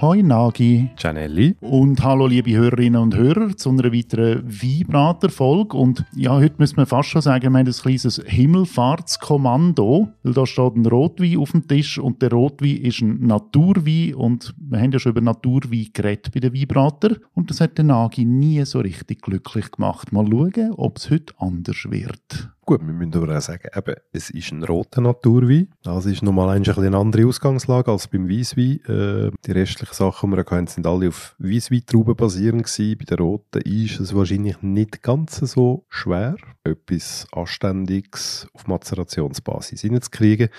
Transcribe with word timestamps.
Hoi 0.00 0.22
Nagi. 0.22 0.90
Gianelli. 0.94 1.56
Und 1.60 2.04
hallo 2.04 2.28
liebe 2.28 2.52
Hörerinnen 2.52 3.02
und 3.02 3.16
Hörer 3.16 3.56
zu 3.56 3.70
einer 3.70 3.92
weiteren 3.92 4.46
Weinbrater-Folge. 4.46 5.76
Und 5.76 6.04
ja, 6.14 6.36
heute 6.36 6.54
müssen 6.58 6.76
wir 6.76 6.86
fast 6.86 7.08
schon 7.08 7.20
sagen, 7.20 7.52
wir 7.52 7.58
haben 7.58 7.66
ein 7.66 7.72
kleines 7.72 8.22
Himmelfahrtskommando, 8.24 10.08
weil 10.22 10.32
da 10.32 10.46
steht 10.46 10.76
ein 10.76 10.86
Rotwein 10.86 11.38
auf 11.38 11.50
dem 11.50 11.66
Tisch 11.66 11.98
und 11.98 12.22
der 12.22 12.30
Rotwein 12.30 12.76
ist 12.76 13.00
ein 13.00 13.26
Naturwein 13.26 14.14
und 14.14 14.54
wir 14.56 14.78
haben 14.78 14.92
ja 14.92 15.00
schon 15.00 15.10
über 15.10 15.20
Naturwein 15.20 15.88
geredet 15.92 16.32
bei 16.32 16.38
den 16.38 16.54
Weinbrater 16.54 17.16
und 17.34 17.50
das 17.50 17.60
hat 17.60 17.76
den 17.76 17.88
Nagi 17.88 18.24
nie 18.24 18.64
so 18.64 18.78
richtig 18.78 19.22
glücklich 19.22 19.68
gemacht. 19.72 20.12
Mal 20.12 20.28
schauen, 20.30 20.74
ob 20.76 20.98
es 20.98 21.10
heute 21.10 21.34
anders 21.38 21.90
wird. 21.90 22.50
Gut, 22.68 22.86
wir 22.86 22.92
müssen 22.92 23.14
aber 23.14 23.34
auch 23.34 23.40
sagen, 23.40 23.66
eben, 23.74 23.94
es 24.12 24.28
ist 24.28 24.52
ein 24.52 24.62
roter 24.62 25.00
Naturwein. 25.00 25.68
Das 25.84 26.04
ist 26.04 26.22
nochmal 26.22 26.50
ein 26.50 26.68
eine 26.68 26.98
andere 26.98 27.26
Ausgangslage 27.26 27.90
als 27.90 28.08
beim 28.08 28.28
Weißwein. 28.28 28.84
Äh, 28.84 29.30
die 29.46 29.52
restlichen 29.52 29.94
Sachen, 29.94 30.30
die 30.30 30.36
wir 30.36 30.44
hatten, 30.44 30.66
sind 30.66 30.86
alle 30.86 31.08
auf 31.08 31.34
Weißweintrauben 31.38 32.14
basierend 32.14 32.64
gewesen. 32.64 32.98
Bei 32.98 33.04
den 33.06 33.24
roten 33.24 33.62
ist 33.62 34.00
es 34.00 34.14
wahrscheinlich 34.14 34.60
nicht 34.60 35.02
ganz 35.02 35.36
so 35.36 35.86
schwer, 35.88 36.36
etwas 36.62 37.26
Anständiges 37.32 38.46
auf 38.52 38.66
Macerationsbasis 38.66 39.80
hineinzukriegen. 39.80 40.50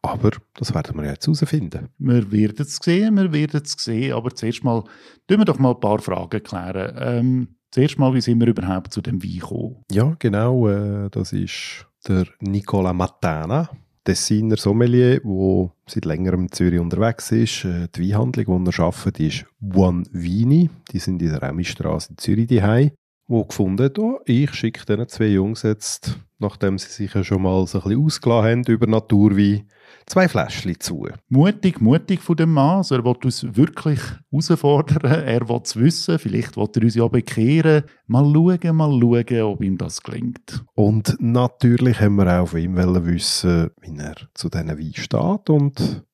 Aber 0.00 0.30
das 0.54 0.74
werden 0.74 0.96
wir 0.96 1.04
jetzt 1.04 1.26
herausfinden. 1.26 1.90
Wir 1.98 2.32
werden 2.32 2.62
es 2.66 2.76
sehen, 2.76 3.16
wir 3.16 3.30
werden 3.30 3.60
es 3.62 3.72
sehen. 3.72 4.14
Aber 4.14 4.34
zuerst 4.34 4.64
mal, 4.64 4.84
tun 5.26 5.38
wir 5.38 5.44
doch 5.44 5.58
mal 5.58 5.74
ein 5.74 5.80
paar 5.80 5.98
Fragen 5.98 6.42
klären. 6.42 6.96
Ähm, 6.98 7.57
Zuerst 7.70 7.98
mal, 7.98 8.14
wie 8.14 8.20
sind 8.20 8.40
wir 8.40 8.48
überhaupt 8.48 8.92
zu 8.92 9.02
dem 9.02 9.22
Wein 9.22 9.38
gekommen? 9.38 9.84
Ja, 9.90 10.16
genau. 10.18 10.68
Äh, 10.68 11.10
das 11.10 11.32
ist 11.32 11.86
der 12.06 12.26
Nicola 12.40 12.92
Matana, 12.92 13.68
Tessiner 14.04 14.56
Sommelier, 14.56 15.20
der 15.20 15.72
seit 15.86 16.04
längerem 16.06 16.42
in 16.42 16.52
Zürich 16.52 16.80
unterwegs 16.80 17.30
ist. 17.30 17.64
Äh, 17.64 17.88
die 17.94 18.08
Weinhandlung, 18.08 18.64
die 18.64 18.70
er 18.70 18.84
arbeitet, 18.84 19.20
ist 19.20 19.44
Buon 19.60 20.08
Vini. 20.12 20.70
Die 20.92 20.98
sind 20.98 21.20
in 21.20 21.28
der 21.28 21.42
Remistraße 21.42 22.10
in 22.10 22.18
Zürich 22.18 22.46
daheim. 22.46 22.92
Wo 23.30 23.44
gefunden 23.44 23.84
hat, 23.84 23.98
oh, 23.98 24.20
ich 24.24 24.54
schicke 24.54 24.86
diesen 24.86 25.06
zwei 25.08 25.26
Jungs 25.26 25.62
jetzt, 25.62 26.18
nachdem 26.38 26.78
sie 26.78 26.88
sich 26.88 27.12
ja 27.12 27.22
schon 27.22 27.42
mal 27.42 27.66
so 27.66 27.78
ein 27.78 27.84
bisschen 27.84 28.04
ausgelassen 28.04 28.50
haben 28.50 28.64
über 28.64 28.86
Naturwein, 28.86 29.68
zwei 30.06 30.28
Fläschchen 30.28 30.80
zu. 30.80 31.06
Mutig, 31.28 31.80
mutig 31.80 32.20
von 32.22 32.36
dem 32.36 32.54
Mann. 32.54 32.78
Also 32.78 32.94
er 32.94 33.04
will 33.04 33.16
uns 33.22 33.44
wirklich 33.54 34.00
herausfordern. 34.30 35.04
Er 35.26 35.46
will 35.46 35.60
es 35.62 35.76
wissen. 35.76 36.18
Vielleicht 36.18 36.56
will 36.56 36.68
er 36.74 36.82
uns 36.82 36.94
ja 36.94 37.06
bekehren. 37.06 37.84
Mal 38.06 38.24
schauen, 38.32 38.76
mal 38.76 38.98
schauen, 38.98 39.42
ob 39.42 39.62
ihm 39.62 39.76
das 39.76 40.02
gelingt. 40.02 40.64
Und 40.74 41.16
natürlich 41.20 42.00
haben 42.00 42.16
wir 42.16 42.40
auch 42.40 42.48
von 42.48 42.60
ihm 42.60 42.76
wissen, 42.76 43.70
wie 43.82 43.98
er 43.98 44.16
zu 44.32 44.48
diesen 44.48 44.68
Wein 44.68 44.92
steht. 44.94 45.50
Und 45.50 46.04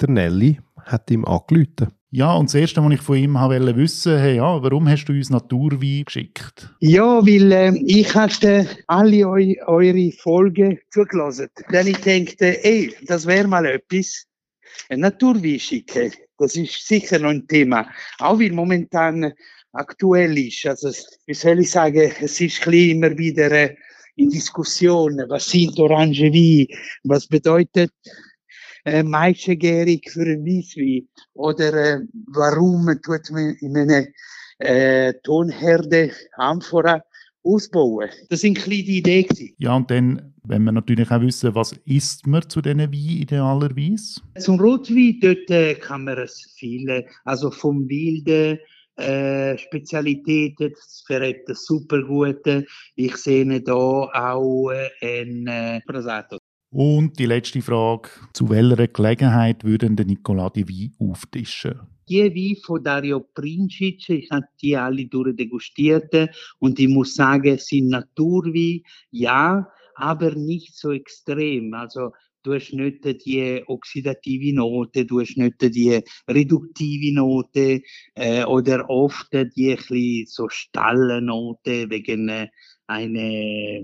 der 0.00 0.10
Nelly 0.10 0.60
hat 0.84 1.10
ihm 1.10 1.24
angerufen. 1.24 1.92
Ja, 2.16 2.32
und 2.32 2.48
das 2.48 2.54
Erste, 2.54 2.82
was 2.82 2.94
ich 2.94 3.02
von 3.02 3.18
ihm 3.18 3.34
wollte 3.34 3.76
wissen, 3.76 4.18
hey, 4.18 4.36
ja, 4.36 4.62
warum 4.62 4.88
hast 4.88 5.04
du 5.04 5.12
uns 5.12 5.28
Naturwein 5.28 6.02
geschickt? 6.06 6.66
Ja, 6.80 7.20
weil 7.20 7.52
äh, 7.52 7.76
ich 7.84 8.14
hatte 8.14 8.66
alle 8.86 9.28
eu 9.28 9.52
eure 9.66 10.12
Folgen 10.12 10.78
zugelassen. 10.88 11.48
Dann 11.70 11.86
ich 11.86 11.98
dachte, 11.98 12.64
ey, 12.64 12.94
das 13.02 13.26
wäre 13.26 13.46
mal 13.46 13.66
etwas. 13.66 14.24
Ein 14.88 15.00
Naturwein 15.00 15.60
schicken, 15.60 16.10
das 16.38 16.56
ist 16.56 16.88
sicher 16.88 17.18
noch 17.18 17.28
ein 17.28 17.46
Thema. 17.46 17.86
Auch 18.18 18.40
weil 18.40 18.52
momentan 18.52 19.34
aktuell 19.74 20.38
ist. 20.38 20.64
Also, 20.64 20.90
wie 21.26 21.34
soll 21.34 21.60
ich 21.60 21.70
sagen, 21.70 22.12
es 22.22 22.40
ist 22.40 22.66
immer 22.66 23.18
wieder 23.18 23.52
äh, 23.52 23.76
in 24.14 24.30
Diskussion, 24.30 25.22
was 25.28 25.50
sind 25.50 25.78
Orangewein, 25.78 26.66
was 27.04 27.26
bedeutet 27.26 27.92
äh, 28.86 29.02
Maischegärig 29.02 30.10
für 30.10 30.22
ein 30.22 30.44
Weißwein 30.44 31.06
oder 31.34 31.74
äh, 31.74 32.00
warum 32.28 32.86
tut 33.02 33.30
man 33.30 33.56
in 33.60 33.76
einer 33.76 34.06
äh, 34.58 35.12
Tonherde 35.22 36.12
Amphora 36.36 37.02
ausbauen. 37.42 38.08
Das 38.28 38.40
sind 38.40 38.58
kleine 38.58 38.82
Ideen. 38.82 39.54
Ja, 39.58 39.74
und 39.76 39.90
dann, 39.90 40.34
wenn 40.44 40.64
wir 40.64 40.72
natürlich 40.72 41.10
auch 41.10 41.20
wissen, 41.20 41.54
was 41.54 41.72
isst 41.84 42.26
man 42.26 42.48
zu 42.48 42.60
diesen 42.60 42.80
Wein 42.80 42.92
idealerweise? 42.92 44.20
Zum 44.38 44.58
Rotwein, 44.60 45.18
dort 45.20 45.50
äh, 45.50 45.74
kann 45.74 46.04
man 46.04 46.18
es 46.18 46.54
viele, 46.56 47.06
also 47.24 47.50
vom 47.50 47.88
Wilden, 47.88 48.58
äh, 48.96 49.58
Spezialitäten, 49.58 50.72
das 50.72 51.04
verrät 51.06 51.44
super 51.48 52.02
gute. 52.02 52.64
Ich 52.94 53.16
sehe 53.16 53.60
da 53.60 53.74
auch 53.74 54.70
äh, 54.70 54.88
ein 55.02 55.46
äh, 55.46 55.80
Prasato. 55.86 56.38
Und 56.70 57.18
die 57.18 57.26
letzte 57.26 57.62
Frage: 57.62 58.08
Zu 58.32 58.48
welcher 58.50 58.88
Gelegenheit 58.88 59.64
würden 59.64 59.96
der 59.96 60.06
Nicola 60.06 60.50
die 60.50 60.68
Wein 60.68 60.94
auftischen? 60.98 61.80
Die 62.08 62.22
Wein 62.22 62.56
von 62.64 62.82
Dario 62.82 63.20
Princic, 63.20 64.08
ich 64.08 64.30
habe 64.30 64.46
die 64.62 64.76
alle 64.76 65.06
durchdegustiert 65.06 66.14
und 66.58 66.78
ich 66.78 66.88
muss 66.88 67.14
sagen, 67.14 67.54
es 67.54 67.66
sind 67.66 67.88
Naturwein, 67.88 68.82
ja, 69.10 69.68
aber 69.96 70.34
nicht 70.34 70.76
so 70.76 70.92
extrem. 70.92 71.74
Also 71.74 72.12
du 72.42 72.54
hast 72.54 72.72
nicht 72.72 73.04
die 73.24 73.62
oxidative 73.66 74.54
Note, 74.54 75.04
du 75.04 75.20
hast 75.20 75.36
nicht 75.36 75.60
die 75.62 76.00
reduktive 76.28 77.14
Note 77.14 77.82
äh, 78.14 78.44
oder 78.44 78.88
oft 78.88 79.32
die 79.32 80.26
so 80.28 80.48
Stallennote 80.48 81.90
wegen 81.90 82.48
einer 82.86 83.80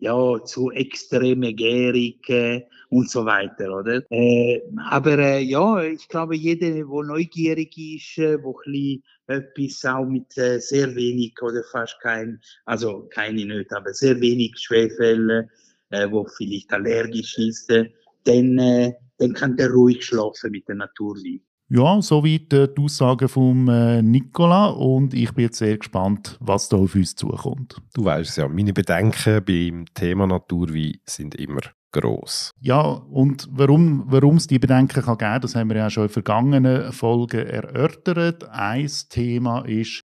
ja, 0.00 0.42
zu 0.44 0.70
extreme 0.70 1.54
Gärig 1.54 2.28
äh, 2.28 2.66
und 2.88 3.10
so 3.10 3.24
weiter, 3.24 3.72
oder? 3.78 4.02
Äh, 4.10 4.62
aber 4.88 5.18
äh, 5.18 5.42
ja, 5.42 5.82
ich 5.82 6.08
glaube, 6.08 6.36
jeder, 6.36 6.70
der 6.70 6.84
neugierig 6.84 7.76
ist, 7.76 8.18
äh, 8.18 8.42
wo 8.42 8.58
ein 8.66 9.02
etwas 9.26 9.84
auch 9.84 10.06
mit 10.06 10.36
äh, 10.36 10.58
sehr 10.58 10.94
wenig 10.94 11.40
oder 11.40 11.62
fast 11.70 12.00
kein, 12.00 12.40
also 12.64 13.08
keine 13.10 13.44
nicht, 13.44 13.72
aber 13.72 13.92
sehr 13.92 14.20
wenig 14.20 14.58
Schwefel, 14.58 15.48
äh, 15.90 16.10
wo 16.10 16.26
vielleicht 16.36 16.72
allergisch 16.72 17.38
ist, 17.38 17.70
äh, 17.70 17.90
dann, 18.24 18.58
äh, 18.58 18.92
dann 19.18 19.34
kann 19.34 19.56
der 19.56 19.70
ruhig 19.70 20.04
schlafen 20.04 20.50
mit 20.50 20.66
der 20.66 20.76
Naturwein. 20.76 21.40
Ja, 21.72 22.02
soweit 22.02 22.52
äh, 22.52 22.66
die 22.66 22.82
Aussagen 22.82 23.28
von 23.28 23.68
äh, 23.68 24.02
Nicola 24.02 24.70
und 24.70 25.14
ich 25.14 25.32
bin 25.32 25.44
jetzt 25.44 25.58
sehr 25.58 25.78
gespannt, 25.78 26.36
was 26.40 26.68
da 26.68 26.76
auf 26.76 26.96
uns 26.96 27.14
zukommt. 27.14 27.80
Du 27.94 28.04
weißt 28.04 28.38
ja, 28.38 28.48
meine 28.48 28.72
Bedenken 28.72 29.44
beim 29.44 29.84
Thema 29.94 30.26
Naturwein 30.26 30.94
sind 31.04 31.36
immer 31.36 31.60
groß. 31.92 32.50
Ja, 32.60 32.80
und 32.80 33.48
warum 33.52 34.36
es 34.36 34.48
die 34.48 34.58
Bedenken 34.58 35.00
kann 35.00 35.18
geben, 35.18 35.40
das 35.42 35.54
haben 35.54 35.68
wir 35.68 35.76
ja 35.76 35.90
schon 35.90 36.04
in 36.04 36.08
vergangenen 36.08 36.92
Folgen 36.92 37.46
erörtert. 37.46 38.48
Ein 38.50 38.90
Thema 39.08 39.60
ist, 39.60 40.02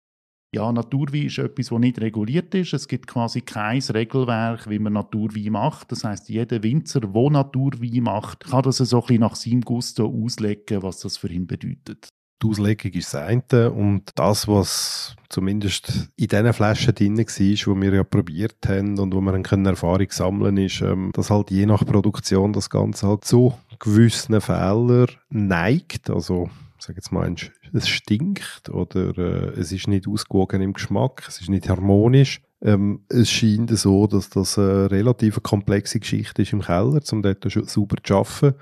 ja, 0.55 0.73
Naturwein 0.73 1.27
ist 1.27 1.39
etwas, 1.39 1.69
das 1.69 1.79
nicht 1.79 2.01
reguliert 2.01 2.55
ist. 2.55 2.73
Es 2.73 2.89
gibt 2.89 3.07
quasi 3.07 3.41
kein 3.41 3.81
Regelwerk, 3.81 4.69
wie 4.71 4.79
man 4.79 4.93
Naturwein 4.93 5.53
macht. 5.53 5.93
Das 5.93 6.05
heißt, 6.05 6.29
jeder 6.29 6.63
Winzer, 6.63 7.01
der 7.01 7.31
Naturwein 7.31 8.03
macht, 8.03 8.45
kann 8.45 8.63
das 8.63 8.79
so 8.79 8.97
ein 8.97 9.01
bisschen 9.03 9.21
nach 9.21 9.35
seinem 9.35 9.61
Gusto 9.63 10.07
auslegen, 10.07 10.83
was 10.83 11.01
das 11.01 11.17
für 11.17 11.29
ihn 11.29 11.47
bedeutet. 11.47 12.09
Die 12.43 12.49
Auslegung 12.49 12.93
ist 12.93 13.15
das 13.15 13.23
eine 13.23 13.71
und 13.71 14.11
das, 14.17 14.47
was 14.49 15.17
zumindest 15.31 16.11
in 16.17 16.29
diesen 16.29 16.53
Flaschen 16.53 16.95
drin 16.95 17.17
war, 17.17 17.25
die 17.25 17.83
wir 17.83 17.95
ja 17.95 18.05
probiert 18.05 18.59
haben 18.67 18.99
und 18.99 19.15
wo 19.15 19.21
wir 19.21 19.33
dann 19.33 19.67
Erfahrung 19.67 20.11
sammeln 20.11 20.57
können, 20.57 20.67
ist, 20.67 20.83
ähm, 20.83 21.11
dass 21.15 21.31
halt 21.31 21.51
je 21.51 21.65
nach 21.65 21.87
Produktion 21.87 22.53
das 22.53 22.69
Ganze 22.69 23.09
halt 23.09 23.25
zu 23.25 23.55
gewissen 23.79 24.41
Fehlern 24.41 25.07
neigt. 25.31 26.11
Also 26.11 26.51
sage 26.85 26.99
jetzt 26.99 27.13
mal, 27.13 27.35
es 27.73 27.89
stinkt 27.89 28.69
oder 28.71 29.17
äh, 29.17 29.59
es 29.59 29.73
ist 29.73 29.89
nicht 29.89 30.07
ausgewogen 30.07 30.63
im 30.63 30.73
Geschmack, 30.73 31.25
es 31.27 31.41
ist 31.41 31.49
nicht 31.49 31.69
harmonisch. 31.69 32.43
Ähm, 32.63 33.05
es 33.09 33.31
scheint 33.31 33.77
so, 33.77 34.07
dass 34.07 34.31
das 34.31 34.59
eine 34.59 34.91
relativ 34.91 35.43
komplexe 35.43 36.01
Geschichte 36.01 36.43
ist 36.43 36.53
im 36.53 36.63
Keller, 36.63 37.01
um 37.13 37.23
dort 37.23 37.45
sauber 37.69 37.97
zu 38.03 38.17
arbeiten. 38.17 38.59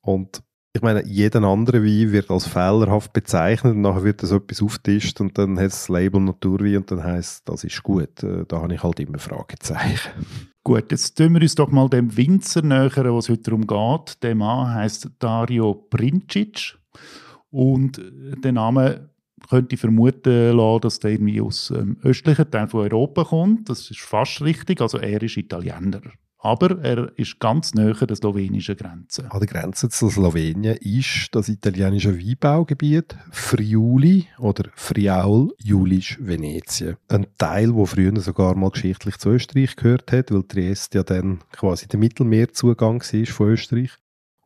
Und 0.00 0.42
ich 0.76 0.82
meine, 0.82 1.06
jeder 1.06 1.42
andere 1.42 1.82
Wein 1.82 2.12
wird 2.12 2.30
als 2.30 2.46
fehlerhaft 2.46 3.12
bezeichnet 3.12 3.74
und 3.74 3.80
nachher 3.80 4.04
wird 4.04 4.22
das 4.22 4.30
etwas 4.30 4.62
auftischt 4.62 5.20
und 5.20 5.38
dann 5.38 5.58
hat 5.58 5.66
das 5.66 5.88
Label 5.88 6.20
Naturwein 6.20 6.78
und 6.78 6.90
dann 6.90 7.02
heißt 7.02 7.48
das 7.48 7.64
ist 7.64 7.82
gut. 7.82 8.22
Äh, 8.22 8.44
da 8.46 8.60
habe 8.60 8.74
ich 8.74 8.82
halt 8.82 9.00
immer 9.00 9.18
Fragezeichen. 9.18 10.12
Gut, 10.62 10.90
jetzt 10.90 11.16
tun 11.16 11.32
wir 11.34 11.40
uns 11.40 11.54
doch 11.54 11.70
mal 11.70 11.88
dem 11.88 12.16
Winzer 12.16 12.60
nähern, 12.60 13.14
was 13.14 13.28
heute 13.28 13.42
darum 13.42 13.66
geht. 13.66 14.22
Der 14.22 14.34
Mann 14.34 14.74
heißt 14.74 15.10
Dario 15.18 15.74
Princic. 15.74 16.76
Und 17.50 18.00
der 18.44 18.52
Name 18.52 19.10
könnte 19.48 19.76
vermuten 19.76 20.56
lassen, 20.56 20.80
dass 20.80 20.98
der 20.98 21.12
irgendwie 21.12 21.40
aus 21.40 21.68
dem 21.68 21.98
östlichen 22.02 22.50
Teil 22.50 22.68
von 22.68 22.80
Europa 22.80 23.24
kommt. 23.24 23.68
Das 23.68 23.90
ist 23.90 24.00
fast 24.00 24.40
richtig. 24.42 24.80
Also 24.80 24.98
er 24.98 25.22
ist 25.22 25.36
Italiener. 25.36 26.00
aber 26.38 26.78
er 26.82 27.10
ist 27.18 27.40
ganz 27.40 27.74
nahe 27.74 27.94
der 27.94 28.16
slowenischen 28.16 28.76
Grenze. 28.76 29.30
An 29.30 29.40
der 29.40 29.48
Grenze 29.48 29.88
zu 29.88 30.08
Slowenien 30.08 30.76
ist 30.76 31.28
das 31.32 31.48
italienische 31.48 32.16
Weinbaugebiet 32.16 33.16
Friuli 33.32 34.26
oder 34.38 34.70
Friaul 34.74 35.52
Julisch 35.58 36.18
Venetien. 36.20 36.96
Ein 37.08 37.26
Teil, 37.36 37.74
wo 37.74 37.84
früher 37.84 38.18
sogar 38.20 38.54
mal 38.54 38.70
geschichtlich 38.70 39.18
zu 39.18 39.30
Österreich 39.30 39.74
gehört 39.74 40.12
hat, 40.12 40.30
weil 40.30 40.44
Triest 40.44 40.94
ja 40.94 41.02
dann 41.02 41.40
quasi 41.52 41.88
der 41.88 41.98
Mittelmeerzugang 41.98 43.02
war 43.02 43.26
von 43.26 43.48
Österreich 43.48 43.90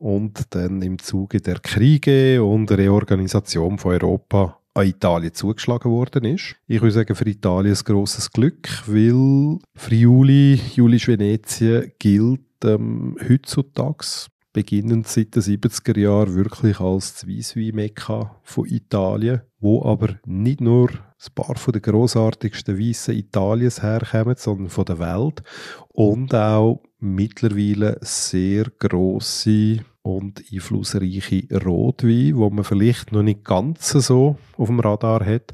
und 0.01 0.55
dann 0.55 0.81
im 0.81 0.97
Zuge 0.99 1.41
der 1.41 1.59
Kriege 1.59 2.43
und 2.43 2.71
Reorganisation 2.71 3.77
von 3.77 3.93
Europa 3.93 4.57
an 4.73 4.87
Italien 4.87 5.33
zugeschlagen 5.33 5.91
worden 5.91 6.25
ist. 6.25 6.55
Ich 6.67 6.81
würde 6.81 6.93
sagen, 6.93 7.15
für 7.15 7.27
Italien 7.27 7.75
ein 7.75 7.83
grosses 7.83 8.31
Glück, 8.31 8.67
weil 8.87 9.59
Friuli, 9.75 10.59
Julisch 10.73 11.07
Venetien 11.07 11.91
gilt 11.99 12.41
ähm, 12.63 13.17
heutzutage 13.27 14.05
beginnend 14.53 15.07
seit 15.07 15.35
den 15.35 15.43
70er 15.43 15.97
Jahren 15.97 16.35
wirklich 16.35 16.79
als 16.79 17.13
das 17.13 17.27
Weisswein-Mekka 17.27 18.35
von 18.43 18.65
Italien, 18.65 19.41
wo 19.59 19.83
aber 19.85 20.15
nicht 20.25 20.61
nur 20.61 20.89
ein 20.89 21.33
paar 21.35 21.55
von 21.55 21.73
den 21.73 21.81
grossartigsten 21.81 22.79
Weissen 22.79 23.15
Italiens 23.15 23.83
herkommen, 23.83 24.35
sondern 24.37 24.69
von 24.69 24.85
der 24.85 24.99
Welt 24.99 25.43
und 25.89 26.33
auch 26.33 26.81
mittlerweile 26.99 27.97
sehr 28.01 28.65
grosse 28.77 29.79
und 30.03 30.43
einflussreiche 30.51 31.47
Rotwein, 31.63 32.35
wo 32.35 32.49
man 32.49 32.63
vielleicht 32.63 33.11
noch 33.11 33.23
nicht 33.23 33.43
ganz 33.43 33.89
so 33.89 34.37
auf 34.57 34.67
dem 34.67 34.79
Radar 34.79 35.25
hat, 35.25 35.53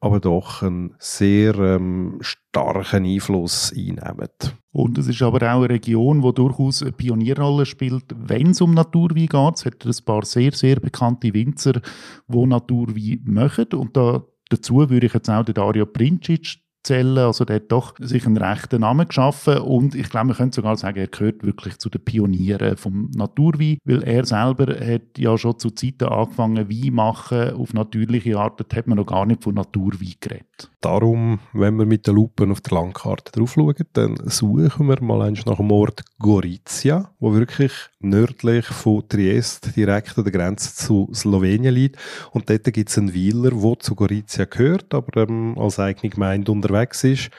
aber 0.00 0.20
doch 0.20 0.62
einen 0.62 0.94
sehr 0.98 1.54
ähm, 1.56 2.18
starken 2.20 3.04
Einfluss 3.04 3.72
einnehmen. 3.72 4.28
Und 4.70 4.98
es 4.98 5.08
ist 5.08 5.22
aber 5.22 5.38
auch 5.38 5.58
eine 5.58 5.70
Region, 5.70 6.22
die 6.22 6.32
durchaus 6.32 6.82
eine 6.82 6.92
Pionierrolle 6.92 7.66
spielt, 7.66 8.04
wenn 8.16 8.50
es 8.50 8.60
um 8.60 8.74
Naturwein 8.74 9.26
geht. 9.26 9.54
Es 9.56 9.64
hat 9.64 9.84
ein 9.84 10.04
paar 10.04 10.24
sehr, 10.24 10.52
sehr 10.52 10.76
bekannte 10.76 11.34
Winzer, 11.34 11.80
die 12.28 12.46
Naturwein 12.46 13.20
machen. 13.24 13.66
Und 13.74 13.96
da, 13.96 14.22
dazu 14.50 14.76
würde 14.76 15.06
ich 15.06 15.14
jetzt 15.14 15.28
auch 15.28 15.44
den 15.44 15.54
Dario 15.54 15.86
Princic 15.86 16.58
zählen. 16.88 17.18
Also 17.18 17.44
der 17.44 17.56
hat 17.56 17.70
doch 17.70 17.94
sich 17.98 18.26
einen 18.26 18.36
rechten 18.36 18.80
Namen 18.80 19.06
geschaffen 19.06 19.58
und 19.58 19.94
ich 19.94 20.08
glaube, 20.08 20.28
man 20.28 20.36
könnte 20.36 20.56
sogar 20.56 20.76
sagen, 20.76 20.98
er 20.98 21.06
gehört 21.06 21.44
wirklich 21.44 21.78
zu 21.78 21.88
den 21.88 22.04
Pionieren 22.04 22.76
vom 22.76 23.10
Naturwein, 23.14 23.78
weil 23.84 24.02
er 24.02 24.24
selber 24.24 24.74
hat 24.74 25.18
ja 25.18 25.36
schon 25.38 25.58
zu 25.58 25.70
Zeiten 25.70 26.04
angefangen, 26.04 26.68
Wein 26.68 26.94
machen 26.94 27.52
auf 27.52 27.74
natürliche 27.74 28.38
Art. 28.38 28.60
Da 28.60 28.76
hat 28.76 28.86
man 28.86 28.96
noch 28.96 29.06
gar 29.06 29.26
nicht 29.26 29.44
von 29.44 29.54
Naturwein 29.54 30.14
geredet. 30.20 30.70
Darum, 30.80 31.40
wenn 31.52 31.76
wir 31.76 31.86
mit 31.86 32.06
der 32.06 32.14
Lupe 32.14 32.48
auf 32.50 32.60
der 32.60 32.78
Landkarte 32.78 33.32
drauf 33.32 33.52
schauen, 33.52 33.74
dann 33.92 34.16
suchen 34.26 34.88
wir 34.88 35.02
mal 35.02 35.30
nach 35.30 35.56
dem 35.56 35.70
Ort 35.70 36.04
Gorizia, 36.18 37.10
wo 37.18 37.34
wirklich 37.34 37.72
nördlich 38.00 38.66
von 38.66 39.08
Triest 39.08 39.74
direkt 39.76 40.16
an 40.18 40.24
der 40.24 40.32
Grenze 40.32 40.74
zu 40.74 41.10
Slowenien 41.14 41.74
liegt. 41.74 41.96
Und 42.32 42.48
dort 42.48 42.64
gibt 42.72 42.88
es 42.88 42.98
einen 42.98 43.14
Weiler, 43.14 43.50
der 43.50 43.78
zu 43.80 43.94
Gorizia 43.94 44.44
gehört, 44.44 44.94
aber 44.94 45.28
ähm, 45.28 45.58
als 45.58 45.78
eigene 45.78 46.10
Gemeinde 46.10 46.52
unterwegs 46.52 47.04
ist. 47.04 47.30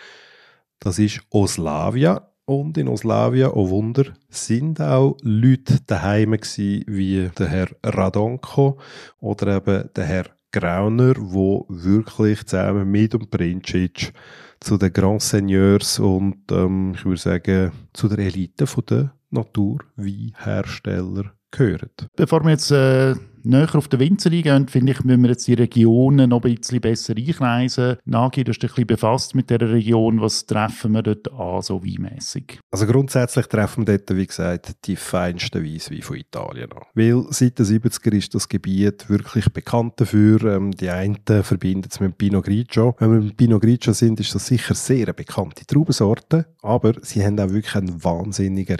Das 0.80 1.00
ist 1.00 1.22
Oslavia. 1.30 2.26
Und 2.46 2.80
in 2.80 2.88
Oslavia, 2.88 3.52
oh 3.54 3.70
Wunder, 3.70 4.06
sind 4.30 4.82
auch 4.82 5.18
Leute 5.22 5.78
daheim 5.86 6.32
gewesen, 6.32 6.84
wie 6.88 7.30
der 7.38 7.48
Herr 7.48 7.68
Radonko 7.84 8.80
oder 9.20 9.58
eben 9.58 9.90
der 9.96 10.06
Herr 10.06 10.26
Grauner, 10.52 11.14
wo 11.18 11.68
wirklich 11.70 12.44
zusammen 12.48 12.90
mit 12.90 13.14
dem 13.14 13.30
Princic 13.30 14.14
zu 14.60 14.78
den 14.78 14.92
Grand 14.92 15.22
Seigneurs 15.22 16.00
und 16.00 16.52
ähm, 16.52 16.94
ich 16.96 17.06
würde 17.06 17.22
sagen 17.22 17.72
zu 17.94 18.08
der 18.08 18.18
Elite 18.18 18.66
der 18.66 19.14
Naturweinhersteller 19.32 21.34
gehören. 21.52 21.90
Bevor 22.16 22.44
wir 22.44 22.52
jetzt 22.52 22.72
äh, 22.72 23.16
näher 23.44 23.76
auf 23.76 23.88
den 23.88 24.00
Winzer 24.00 24.32
eingehen, 24.32 24.68
finde 24.68 24.92
ich, 24.92 25.04
müssen 25.04 25.24
wir 25.24 25.30
jetzt 25.30 25.48
die 25.48 25.54
Regionen 25.54 26.30
noch 26.30 26.44
ein 26.44 26.56
bisschen 26.56 26.82
besser 26.82 27.16
einkreisen. 27.16 27.98
Nagi, 28.06 28.44
du 28.44 28.52
hast 28.52 28.60
dich 28.60 28.72
ein 28.72 28.74
bisschen 28.74 28.88
befasst 28.88 29.36
mit 29.36 29.50
dieser 29.50 29.70
Region. 29.70 30.22
Was 30.22 30.46
treffen 30.46 30.94
wir 30.94 31.04
dort 31.04 31.32
an, 31.32 31.62
so 31.62 31.84
weinmässig? 31.84 32.60
Also 32.72 32.86
grundsätzlich 32.86 33.48
treffen 33.48 33.88
wir 33.88 33.98
dort, 33.98 34.18
wie 34.18 34.28
gesagt, 34.28 34.86
die 34.86 34.96
feinsten 34.96 35.64
Weissweine 35.64 36.02
von 36.02 36.18
Italien 36.18 36.72
an. 36.72 36.84
Weil 36.94 37.26
seit 37.30 37.60
den 37.60 37.66
70er 37.66 38.16
ist 38.16 38.36
das 38.36 38.50
Gebiet 38.50 39.10
wirklich 39.10 39.52
bekannt 39.52 39.94
dafür. 39.98 40.56
Ähm, 40.56 40.72
die 40.72 40.90
einen 40.90 41.18
verbinden 41.26 41.90
es 41.92 42.00
mit 42.00 42.18
Pinot 42.18 42.46
Grigio. 42.46 42.96
Wenn 43.00 43.12
wir 43.12 43.22
mit 43.22 43.38
Pinot 43.38 43.62
Grigio 43.62 43.94
sind, 43.94 44.20
ist 44.20 44.36
das 44.36 44.48
sicher 44.48 44.74
sehr 44.74 45.08
eine 45.08 45.14
bekannte 45.14 45.66
Traubensorte, 45.66 46.46
aber 46.62 46.94
sie 47.02 47.26
haben 47.26 47.40
auch 47.40 47.50
wirklich 47.50 47.76
einen 47.76 48.04
wahnsinnigen 48.04 48.78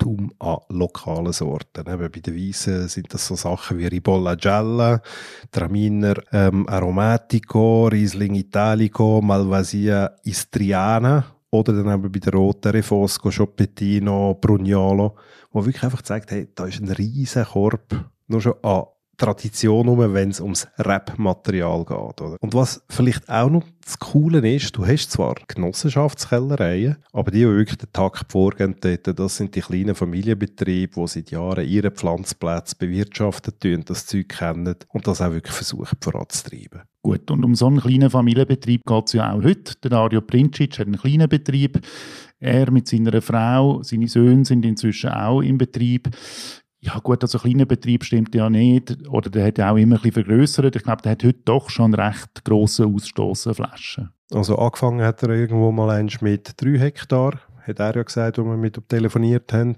Reichtum 0.00 0.32
an 0.38 0.58
lokalen 0.68 1.32
Sorten. 1.32 1.86
Eben 1.86 2.10
bei 2.10 2.20
den 2.20 2.36
Weissen 2.36 2.88
sind 2.88 3.12
das 3.12 3.26
so 3.26 3.36
Sachen 3.36 3.78
wie 3.78 3.86
Ribolla 3.86 4.34
Gialla, 4.34 5.00
Traminer 5.50 6.14
ähm, 6.32 6.68
Aromatico, 6.68 7.88
Riesling 7.88 8.34
Italico, 8.34 9.20
Malvasia 9.22 10.10
Istriana 10.24 11.24
oder 11.50 11.72
dann 11.72 11.94
eben 11.94 12.12
bei 12.12 12.18
der 12.18 12.32
Roten 12.32 12.70
Refosco, 12.70 13.30
Schoppettino, 13.30 14.38
Brugnolo, 14.40 15.16
wo 15.52 15.64
wirklich 15.64 15.84
einfach 15.84 16.02
zeigt, 16.02 16.30
hey, 16.30 16.48
da 16.54 16.66
ist 16.66 16.80
ein 16.80 16.90
riesen 16.90 17.44
Korb 17.44 18.10
nur 18.28 18.40
schon 18.40 18.54
an 18.62 18.84
Tradition 19.20 19.88
um, 19.88 20.14
wenn 20.14 20.30
es 20.30 20.40
ums 20.40 20.66
Rap-Material 20.78 21.84
geht. 21.84 22.20
Oder? 22.20 22.36
Und 22.40 22.54
was 22.54 22.82
vielleicht 22.88 23.28
auch 23.28 23.50
noch 23.50 23.64
das 23.84 23.98
Coole 23.98 24.48
ist, 24.48 24.76
du 24.76 24.86
hast 24.86 25.10
zwar 25.10 25.34
Genossenschaftskellereien, 25.46 26.96
aber 27.12 27.30
die, 27.30 27.40
die 27.40 27.46
wirklich 27.46 27.78
den 27.78 27.92
Takt 27.92 28.32
vorgehen, 28.32 28.76
das 28.80 29.36
sind 29.36 29.54
die 29.54 29.60
kleinen 29.60 29.94
Familienbetriebe, 29.94 31.00
die 31.00 31.06
seit 31.06 31.30
Jahren 31.30 31.66
ihre 31.66 31.90
Pflanzplätze 31.90 32.76
bewirtschaftet 32.76 33.60
tun, 33.60 33.84
das 33.84 34.06
Zeug 34.06 34.28
kennen 34.28 34.76
und 34.88 35.06
das 35.06 35.20
auch 35.20 35.32
wirklich 35.32 35.54
versuchen 35.54 35.98
voranzutreiben. 36.00 36.82
Gut, 37.02 37.30
und 37.30 37.44
um 37.44 37.54
so 37.54 37.66
einen 37.66 37.80
kleinen 37.80 38.10
Familienbetrieb 38.10 38.84
geht 38.84 39.06
es 39.06 39.14
ja 39.14 39.32
auch 39.32 39.42
heute. 39.42 39.74
Der 39.82 39.90
Dario 39.90 40.20
Princic 40.20 40.78
hat 40.78 40.86
einen 40.86 40.98
kleinen 40.98 41.28
Betrieb. 41.30 41.80
Er 42.38 42.70
mit 42.70 42.88
seiner 42.88 43.22
Frau, 43.22 43.82
seine 43.82 44.06
Söhne 44.06 44.44
sind 44.44 44.66
inzwischen 44.66 45.10
auch 45.10 45.40
im 45.40 45.56
Betrieb. 45.56 46.10
Ja 46.82 46.98
gut, 46.98 47.22
also 47.22 47.38
ein 47.38 47.42
kleiner 47.42 47.66
Betrieb 47.66 48.04
stimmt 48.04 48.34
ja 48.34 48.48
nicht. 48.48 48.96
Oder 49.08 49.28
der 49.28 49.46
hat 49.46 49.58
ja 49.58 49.70
auch 49.70 49.76
immer 49.76 49.96
ein 49.96 50.02
bisschen 50.02 50.24
vergrößert. 50.24 50.76
Ich 50.76 50.82
glaube, 50.82 51.02
der 51.02 51.12
hat 51.12 51.24
heute 51.24 51.40
doch 51.44 51.68
schon 51.68 51.94
recht 51.94 52.44
grosse 52.44 52.86
Ausstoß 52.86 53.50
Flaschen. 53.52 54.10
Also 54.32 54.56
angefangen 54.56 55.02
hat 55.02 55.22
er 55.22 55.30
irgendwo 55.30 55.72
mal 55.72 55.90
eins 55.90 56.20
mit 56.22 56.60
drei 56.60 56.78
Hektar. 56.78 57.40
Hat 57.66 57.80
er 57.80 57.96
ja 57.96 58.02
gesagt, 58.02 58.38
als 58.38 58.46
wir 58.46 58.56
mit 58.56 58.78
ihm 58.78 58.88
telefoniert 58.88 59.52
haben. 59.52 59.76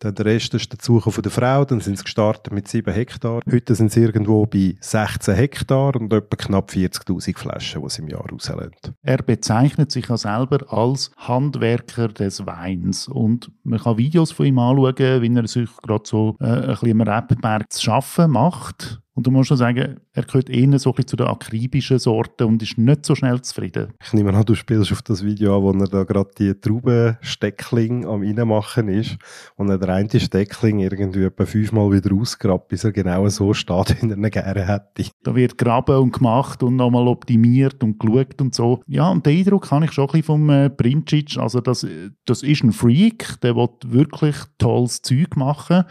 Dann 0.00 0.14
der 0.14 0.26
Rest 0.26 0.54
ist 0.54 0.72
der 0.72 0.78
Suche 0.80 1.10
von 1.10 1.22
der 1.22 1.32
Frau. 1.32 1.64
Dann 1.64 1.80
sind 1.80 1.98
sie 1.98 2.04
gestartet 2.04 2.52
mit 2.52 2.68
7 2.68 2.92
Hektar. 2.92 3.40
Heute 3.50 3.74
sind 3.74 3.90
sie 3.90 4.02
irgendwo 4.02 4.46
bei 4.46 4.76
16 4.80 5.34
Hektar 5.34 5.96
und 5.96 6.12
etwa 6.12 6.36
knapp 6.36 6.70
40.000 6.70 7.36
Flaschen, 7.36 7.82
die 7.82 7.90
sie 7.90 8.02
im 8.02 8.08
Jahr 8.08 8.28
rauslassen. 8.30 8.70
Er 9.02 9.18
bezeichnet 9.18 9.90
sich 9.90 10.08
ja 10.08 10.16
selber 10.16 10.72
als 10.72 11.10
Handwerker 11.16 12.08
des 12.08 12.46
Weins. 12.46 13.08
Und 13.08 13.50
man 13.64 13.80
kann 13.80 13.98
Videos 13.98 14.30
von 14.30 14.46
ihm 14.46 14.58
anschauen, 14.58 15.22
wie 15.22 15.34
er 15.34 15.48
sich 15.48 15.68
gerade 15.82 16.04
so 16.06 16.36
äh, 16.40 16.44
ein 16.44 16.66
bisschen 16.68 16.88
im 16.90 17.00
Rapberg 17.00 17.72
zu 17.72 17.90
arbeiten 17.90 18.30
macht. 18.30 19.00
Und 19.14 19.26
du 19.26 19.32
musst 19.32 19.48
schon 19.48 19.56
sagen, 19.56 19.98
er 20.18 20.24
gehört 20.24 20.50
eher 20.50 20.78
so 20.78 20.92
ein 20.94 21.06
zu 21.06 21.16
der 21.16 21.28
akribischen 21.28 21.98
Sorte 21.98 22.46
und 22.46 22.60
ist 22.62 22.76
nicht 22.76 23.06
so 23.06 23.14
schnell 23.14 23.40
zufrieden. 23.40 23.92
Ich 24.02 24.12
nehme 24.12 24.34
an, 24.34 24.44
du 24.44 24.56
spielst 24.56 24.90
auf 24.90 25.00
das 25.02 25.24
Video 25.24 25.56
an, 25.56 25.62
wo 25.62 25.72
er 25.72 25.88
da 25.88 26.02
gerade 26.02 26.30
die 26.36 26.54
Traubensteckling 26.54 28.04
am 28.04 28.22
Reinmachen 28.22 28.88
ist 28.88 29.16
und 29.56 29.70
er 29.70 29.78
der 29.78 29.90
eine 29.90 30.08
Steckling 30.08 30.80
irgendwie 30.80 31.22
etwa 31.22 31.46
fünfmal 31.46 31.92
wieder 31.92 32.12
ausgrabt, 32.14 32.68
bis 32.68 32.82
er 32.82 32.92
genau 32.92 33.28
so 33.28 33.54
steht, 33.54 33.96
wie 34.02 34.10
er 34.10 34.16
ihn 34.16 34.30
gerne 34.30 34.66
hätte. 34.66 35.10
Da 35.22 35.34
wird 35.36 35.56
graben 35.56 35.96
und 35.98 36.12
gemacht 36.12 36.62
und 36.64 36.76
nochmal 36.76 37.06
optimiert 37.06 37.82
und 37.84 38.00
geschaut 38.00 38.40
und 38.40 38.54
so. 38.54 38.82
Ja, 38.88 39.10
und 39.10 39.24
den 39.24 39.38
Eindruck 39.38 39.70
habe 39.70 39.84
ich 39.84 39.92
schon 39.92 40.06
ein 40.06 40.08
bisschen 40.08 40.24
vom 40.24 40.50
äh, 40.50 40.68
Princic. 40.68 41.38
Also 41.38 41.60
das, 41.60 41.86
das 42.24 42.42
ist 42.42 42.64
ein 42.64 42.72
Freak, 42.72 43.40
der 43.42 43.54
will 43.54 43.68
wirklich 43.86 44.36
tolles 44.58 45.00
Zeug 45.02 45.36
machen. 45.36 45.84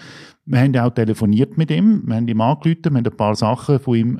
Wir 0.50 0.62
haben 0.62 0.78
auch 0.78 0.94
telefoniert 0.94 1.58
mit 1.58 1.70
ihm, 1.72 2.04
wir 2.06 2.16
haben 2.16 2.28
ihm 2.28 2.40
angerufen, 2.40 2.84
wir 2.86 2.92
haben 2.92 3.06
ein 3.06 3.18
paar 3.18 3.36
Sachen 3.36 3.82
von 3.82 3.96
ihm 3.96 4.17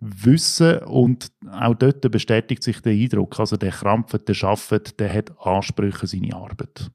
wissen 0.00 0.78
und 0.78 1.32
auch 1.50 1.74
dort 1.74 2.10
bestätigt 2.10 2.62
sich 2.62 2.80
der 2.80 2.92
Eindruck, 2.92 3.38
also 3.38 3.56
der 3.56 3.72
krampft, 3.72 4.28
der 4.28 4.48
arbeitet, 4.48 4.98
der 5.00 5.12
hat 5.12 5.32
Ansprüche 5.38 6.02
an 6.02 6.06
seine 6.06 6.34
Arbeit. 6.34 6.90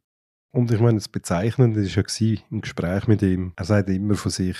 Und 0.51 0.71
ich 0.71 0.79
meine, 0.79 0.97
das 0.97 1.07
Bezeichnende 1.07 1.83
war 1.83 2.03
ja 2.19 2.37
im 2.49 2.61
Gespräch 2.61 3.07
mit 3.07 3.21
ihm, 3.21 3.53
er 3.55 3.65
sagt 3.65 3.89
immer 3.89 4.15
von 4.15 4.31
sich 4.31 4.57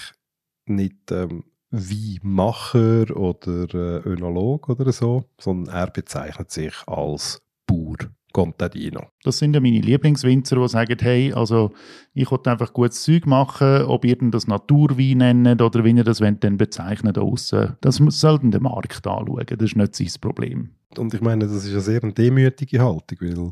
nicht 0.66 1.12
ähm, 1.12 1.44
wie 1.72 2.20
Macher 2.24 3.16
oder 3.16 3.74
äh, 3.74 4.08
Önolog 4.08 4.70
oder 4.70 4.92
so, 4.92 5.26
sondern 5.40 5.76
er 5.76 5.88
bezeichnet 5.88 6.52
sich 6.52 6.74
als 6.88 7.42
Bauer. 7.66 7.98
Contadino. 8.32 9.08
Das 9.24 9.38
sind 9.38 9.54
ja 9.54 9.60
meine 9.60 9.80
Lieblingswinzer, 9.80 10.56
die 10.56 10.68
sagen, 10.68 10.98
hey, 11.00 11.34
also 11.34 11.72
ich 12.14 12.30
will 12.32 12.40
einfach 12.46 12.74
gutes 12.74 13.04
Zeug 13.04 13.26
machen, 13.26 13.84
ob 13.84 14.06
ihr 14.06 14.18
das 14.20 14.48
Naturwein 14.48 15.42
nennt 15.44 15.62
oder 15.62 15.84
wie 15.84 15.92
ihr 15.92 16.04
das 16.04 16.22
wollt, 16.22 16.44
dann 16.44 16.58
bezeichnet 16.58 17.18
aussen. 17.18 17.76
Das 17.82 17.96
soll 17.96 18.40
dann 18.40 18.52
der 18.52 18.62
Markt 18.62 19.06
anschauen, 19.08 19.46
das 19.48 19.60
ist 19.60 19.76
nicht 19.76 19.96
sein 19.96 20.22
Problem. 20.22 20.70
Und 20.98 21.14
ich 21.14 21.22
meine, 21.22 21.46
das 21.46 21.54
ist 21.54 21.72
eine 21.72 21.82
sehr 21.82 22.00
demütige 22.00 22.80
Haltung, 22.80 23.18
weil 23.22 23.52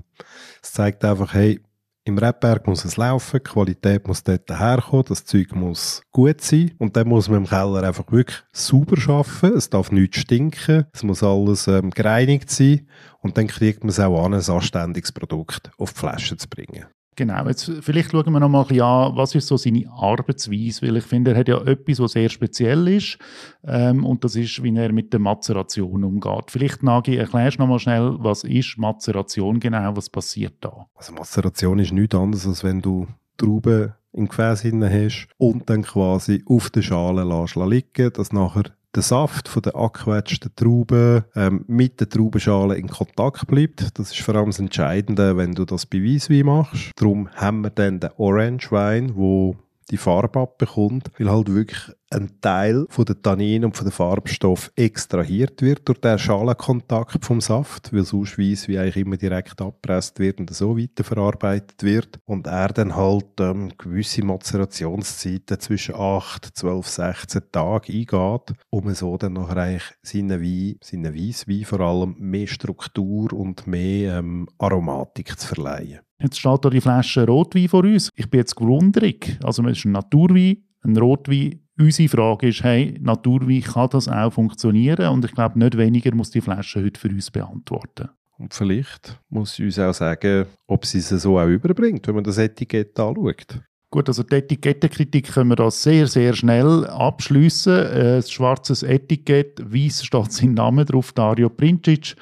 es 0.62 0.74
zeigt 0.74 1.06
einfach, 1.06 1.34
hey, 1.34 1.60
Im 2.08 2.18
Rebberg 2.18 2.66
muss 2.68 2.86
es 2.86 2.96
laufen, 2.96 3.42
die 3.44 3.50
Qualität 3.50 4.08
muss 4.08 4.24
dort 4.24 4.50
herkommen, 4.50 5.04
das 5.10 5.26
Zeug 5.26 5.54
muss 5.54 6.02
gut 6.14 6.40
sein 6.40 6.72
und 6.78 6.96
dann 6.96 7.10
muss 7.10 7.28
man 7.28 7.40
im 7.40 7.48
Keller 7.48 7.84
einfach 7.84 8.10
wirklich 8.10 8.44
sauber 8.54 8.96
schaffen. 8.96 9.54
Es 9.58 9.70
darf 9.70 9.92
nichts 9.92 10.20
stinken, 10.20 10.86
es 10.94 11.04
muss 11.04 11.22
alles 11.22 11.68
ähm, 11.68 11.90
gereinigt 11.90 12.50
sein 12.50 12.88
und 13.20 13.38
dann 13.38 13.48
kriegt 13.48 13.84
man 13.84 13.90
es 13.90 14.00
auch 14.00 14.24
an, 14.24 14.34
ein 14.34 14.50
anständiges 14.50 15.12
Produkt 15.12 15.70
auf 15.78 15.92
die 15.92 16.00
Flasche 16.00 16.38
zu 16.38 16.48
bringen. 16.48 16.86
Genau, 17.18 17.48
jetzt 17.48 17.72
vielleicht 17.82 18.12
schauen 18.12 18.32
wir 18.32 18.40
noch 18.40 18.48
mal 18.48 18.62
an, 18.62 19.18
was 19.18 19.34
ist 19.34 19.48
so 19.48 19.58
seine 19.58 19.90
Arbeitsweise, 19.90 20.86
weil 20.86 20.98
ich 20.98 21.04
finde, 21.04 21.32
er 21.32 21.40
hat 21.40 21.48
ja 21.48 21.60
etwas, 21.64 22.00
was 22.00 22.12
sehr 22.12 22.30
speziell 22.30 22.88
ist 22.88 23.18
ähm, 23.66 24.06
und 24.06 24.24
das 24.24 24.36
ist, 24.36 24.62
wie 24.62 24.76
er 24.78 24.94
mit 24.94 25.12
der 25.12 25.20
Mazeration 25.20 26.04
umgeht. 26.04 26.52
Vielleicht, 26.52 26.84
Nagi, 26.84 27.16
erklärst 27.16 27.58
du 27.58 27.64
noch 27.64 27.70
mal 27.70 27.80
schnell, 27.80 28.18
was 28.20 28.44
ist 28.44 28.78
Mazeration 28.78 29.60
genau, 29.60 29.98
was 29.98 30.12
passiert 30.12 30.58
da? 30.62 30.86
Also 30.94 31.12
Mazeration 31.14 31.80
ist 31.80 31.92
nichts 31.92 32.14
anderes, 32.14 32.46
als 32.46 32.64
wenn 32.64 32.84
du 32.84 33.08
Trauben 33.38 33.94
im 34.14 34.28
Gefäß 34.28 34.64
hast 34.64 35.28
und 35.38 35.68
dann 35.72 35.82
quasi 35.82 36.44
auf 36.46 36.70
der 36.70 36.84
Schale 36.84 37.24
lässt 37.24 37.56
liegen, 37.56 38.14
dass 38.14 38.32
nachher 38.32 38.77
der 38.96 39.04
Saft 39.04 39.48
von 39.48 39.62
der 39.62 39.76
angequetschten 39.76 40.52
Trauben 40.56 41.24
ähm, 41.36 41.66
mit 41.68 42.00
der 42.00 42.10
Traubenschale 42.10 42.76
in 42.76 42.88
Kontakt 42.88 43.48
bleibt. 43.48 43.98
Das 44.00 44.12
ist 44.12 44.22
vor 44.22 44.36
allem 44.36 44.48
das 44.48 44.60
Entscheidende, 44.60 45.38
wenn 45.38 45.54
du 45.54 45.66
das 45.66 45.86
bei 45.86 46.00
Weisswein 46.00 46.46
machst. 46.46 46.92
Darum 46.96 47.30
haben 47.36 47.62
wir 47.62 47.70
dann 47.70 48.00
den 48.00 48.12
Orange 48.18 48.72
Wein, 48.72 49.16
wo 49.16 49.56
die 49.92 49.98
Farbe 49.98 50.40
abbekommt, 50.40 51.12
weil 51.18 51.30
halt 51.30 51.54
wirklich 51.54 51.92
ein 52.10 52.40
Teil 52.42 52.86
von 52.90 53.06
der 53.06 53.22
Tannin 53.22 53.66
und 53.66 53.76
von 53.76 53.86
der 53.86 53.92
Farbstoff 53.92 54.72
extrahiert 54.76 55.62
wird 55.62 55.88
durch 55.88 56.00
den 56.00 56.18
Schalenkontakt 56.18 57.26
vom 57.26 57.42
Saft, 57.42 57.92
weil 57.94 58.04
sonst 58.04 58.38
weiss, 58.38 58.68
wie 58.68 58.78
eigentlich 58.78 58.98
immer 58.98 59.18
direkt 59.18 59.62
abpresst 59.62 60.20
wird 60.20 60.40
und 60.40 60.54
so 60.54 60.78
weiterverarbeitet 60.78 61.84
wird. 61.84 62.20
Und 62.26 62.48
er 62.48 62.70
dann 62.70 62.96
halt 62.96 63.40
ähm, 63.40 63.72
gewisse 63.78 64.24
Mazerationszeiten 64.24 65.60
zwischen 65.60 65.96
8, 65.96 66.46
12, 66.54 66.88
16 66.88 67.42
Tagen 67.52 67.94
eingeht, 67.94 68.58
um 68.70 68.94
so 68.94 69.18
dann 69.18 69.34
nachher 69.34 69.58
eigentlich 69.58 69.92
seinen 70.02 70.42
Wein, 70.42 70.78
seinen 70.82 71.16
Weisswein 71.16 71.66
vor 71.66 71.82
allem 71.82 72.16
mehr 72.20 72.48
Struktur 72.48 73.34
und 73.34 73.68
mehr 73.68 74.20
ähm, 74.20 74.48
Aromatik 74.58 75.38
zu 75.38 75.48
verleihen. 75.48 76.00
Jetzt 76.20 76.40
steht 76.40 76.66
da 76.66 76.70
die 76.70 76.82
Flasche 76.82 77.28
Rotwein 77.28 77.68
vor 77.68 77.84
uns. 77.84 78.10
Ich 78.16 78.30
bin 78.30 78.40
jetzt 78.40 78.56
gewundert. 78.56 79.38
Also, 79.44 79.64
es 79.68 79.78
ist 79.78 79.86
ein 79.86 79.92
Naturwein, 79.92 80.64
ein 80.84 80.98
Rotwein. 80.98 81.67
Unsere 81.80 82.10
Frage 82.10 82.48
ist, 82.48 82.64
hey, 82.64 82.98
Naturwein, 83.00 83.62
kann 83.62 83.90
das 83.92 84.08
auch 84.08 84.34
funktionieren? 84.34 85.10
Und 85.10 85.26
ich 85.26 85.32
glaube, 85.32 85.60
nicht 85.60 85.78
weniger 85.78 86.14
muss 86.16 86.32
die 86.32 86.42
Flasche 86.42 86.84
heute 86.84 87.00
für 87.00 87.10
uns 87.10 87.30
beantworten. 87.30 88.10
Und 88.40 88.54
vielleicht 88.54 89.20
muss 89.30 89.56
sie 89.56 89.66
uns 89.66 89.78
auch 89.78 89.94
sagen, 89.94 90.46
ob 90.66 90.86
sie 90.86 91.00
es 91.00 91.10
so 91.10 91.40
auch 91.40 91.48
überbringt, 91.48 92.08
wenn 92.08 92.16
man 92.16 92.24
das 92.24 92.38
Etikett 92.38 93.00
anschaut. 93.00 93.62
Gut, 93.90 94.10
also 94.10 94.24
die 94.24 94.36
Etikettenkritik 94.36 95.32
können 95.32 95.50
wir 95.50 95.56
da 95.56 95.72
sehr, 95.72 96.08
sehr 96.08 96.34
schnell 96.34 96.86
abschließen. 96.88 97.74
Ein 97.74 97.92
äh, 97.92 98.22
schwarzes 98.22 98.84
Etikett, 98.84 99.60
weiß 99.64 100.04
steht 100.04 100.32
sein 100.32 100.54
Name 100.56 100.84
drauf, 100.84 101.14
Dario 101.14 101.50
Princic. 101.50 102.16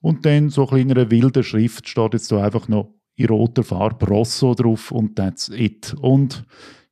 Und 0.00 0.24
dann 0.24 0.48
so 0.48 0.68
ein 0.68 0.88
kleiner 0.88 1.10
wilder 1.10 1.42
Schrift 1.42 1.88
steht 1.88 2.14
jetzt 2.14 2.32
da 2.32 2.42
einfach 2.42 2.66
noch 2.68 2.94
in 3.16 3.26
roter 3.26 3.62
Farbe 3.62 4.06
Rosso 4.06 4.54
drauf 4.54 4.90
und 4.90 5.16
that's 5.16 5.48
it. 5.48 5.94
Und 6.00 6.44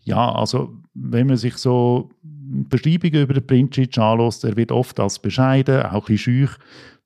ja, 0.03 0.33
also 0.33 0.77
wenn 0.95 1.27
man 1.27 1.37
sich 1.37 1.57
so 1.57 2.11
Beschreibungen 2.51 3.23
über 3.23 3.35
den 3.35 3.47
Princic 3.47 3.97
anlässt, 3.99 4.45
er 4.45 4.57
wird 4.57 4.73
oft 4.73 4.99
als 4.99 5.19
bescheiden, 5.19 5.83
auch 5.83 6.09
ein 6.09 6.19
schüch 6.19 6.51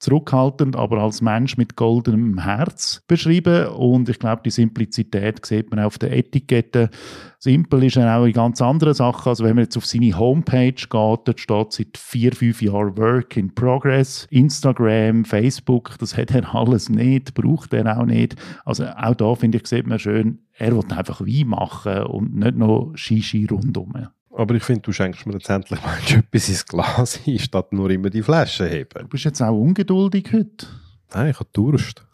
zurückhaltend, 0.05 0.77
aber 0.77 0.99
als 0.99 1.23
Mensch 1.23 1.57
mit 1.57 1.77
goldenem 1.77 2.39
Herz 2.39 3.03
beschrieben. 3.09 3.69
Und 3.69 4.09
ich 4.09 4.19
glaube, 4.19 4.43
die 4.45 4.51
Simplizität 4.51 5.45
sieht 5.47 5.71
man 5.71 5.81
auch 5.81 5.87
auf 5.87 5.99
der 5.99 6.13
Etikette. 6.13 6.91
Simpel 7.39 7.85
ist 7.85 7.97
er 7.97 8.19
auch 8.19 8.25
in 8.25 8.33
ganz 8.33 8.61
anderen 8.61 8.95
Sachen. 8.95 9.31
Also 9.31 9.45
wenn 9.45 9.55
man 9.55 9.65
jetzt 9.65 9.77
auf 9.77 9.87
seine 9.87 10.17
Homepage 10.19 10.73
geht, 10.73 10.91
dort 10.91 11.41
steht 11.41 11.73
seit 11.73 11.97
vier, 11.97 12.33
fünf 12.33 12.61
Jahren 12.61 12.97
Work 12.99 13.37
in 13.37 13.55
Progress. 13.55 14.27
Instagram, 14.31 15.25
Facebook, 15.25 15.97
das 15.99 16.17
hat 16.17 16.33
er 16.33 16.55
alles 16.55 16.89
nicht, 16.89 17.35
braucht 17.35 17.73
er 17.73 17.99
auch 17.99 18.05
nicht. 18.05 18.37
Also 18.65 18.87
auch 18.87 19.15
da, 19.15 19.35
finde 19.35 19.59
ich, 19.59 19.67
sieht 19.67 19.87
man 19.87 19.99
schön, 19.99 20.41
er 20.57 20.77
will 20.77 20.85
einfach 20.91 21.21
Wein 21.21 21.49
machen 21.49 22.03
und 22.05 22.37
nicht 22.37 22.57
noch 22.57 22.93
Shishi 22.95 23.47
rundum. 23.47 23.95
Aber 24.37 24.55
ich 24.55 24.65
finde, 24.65 24.83
du 24.83 24.93
schenkst 24.93 25.27
mir 25.27 25.35
jetzt 25.35 25.49
endlich 25.49 25.81
mal 25.83 25.97
etwas 26.09 26.49
ins 26.49 26.67
Glas 26.67 27.21
ein, 27.27 27.39
statt 27.39 27.73
nur 27.73 27.91
immer 27.91 28.11
die 28.11 28.23
Flasche 28.23 28.69
heben. 28.69 29.03
Du 29.03 29.09
bist 29.09 29.25
jetzt 29.25 29.41
auch 29.41 29.57
ungeduldig 29.57 30.33
heute. 30.33 30.67
Nein, 31.13 31.31
ich 31.31 31.39
habe 31.39 31.49
Durst. 31.53 32.05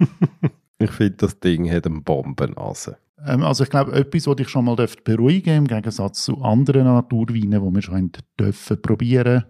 ich 0.78 0.90
finde, 0.90 1.16
das 1.18 1.38
Ding 1.38 1.70
hat 1.70 1.86
einen 1.86 2.02
Bombennase. 2.02 2.96
Ähm, 3.26 3.42
also 3.42 3.64
ich 3.64 3.70
glaube, 3.70 3.92
etwas, 3.92 4.26
was 4.26 4.36
dich 4.36 4.48
schon 4.48 4.64
mal 4.64 4.76
beruhigen 5.04 5.56
im 5.58 5.66
Gegensatz 5.66 6.24
zu 6.24 6.40
anderen 6.40 6.84
Naturweinen, 6.84 7.62
die 7.62 7.74
wir 7.74 7.82
schon 7.82 8.12
dürfen 8.38 8.80
probieren 8.80 9.44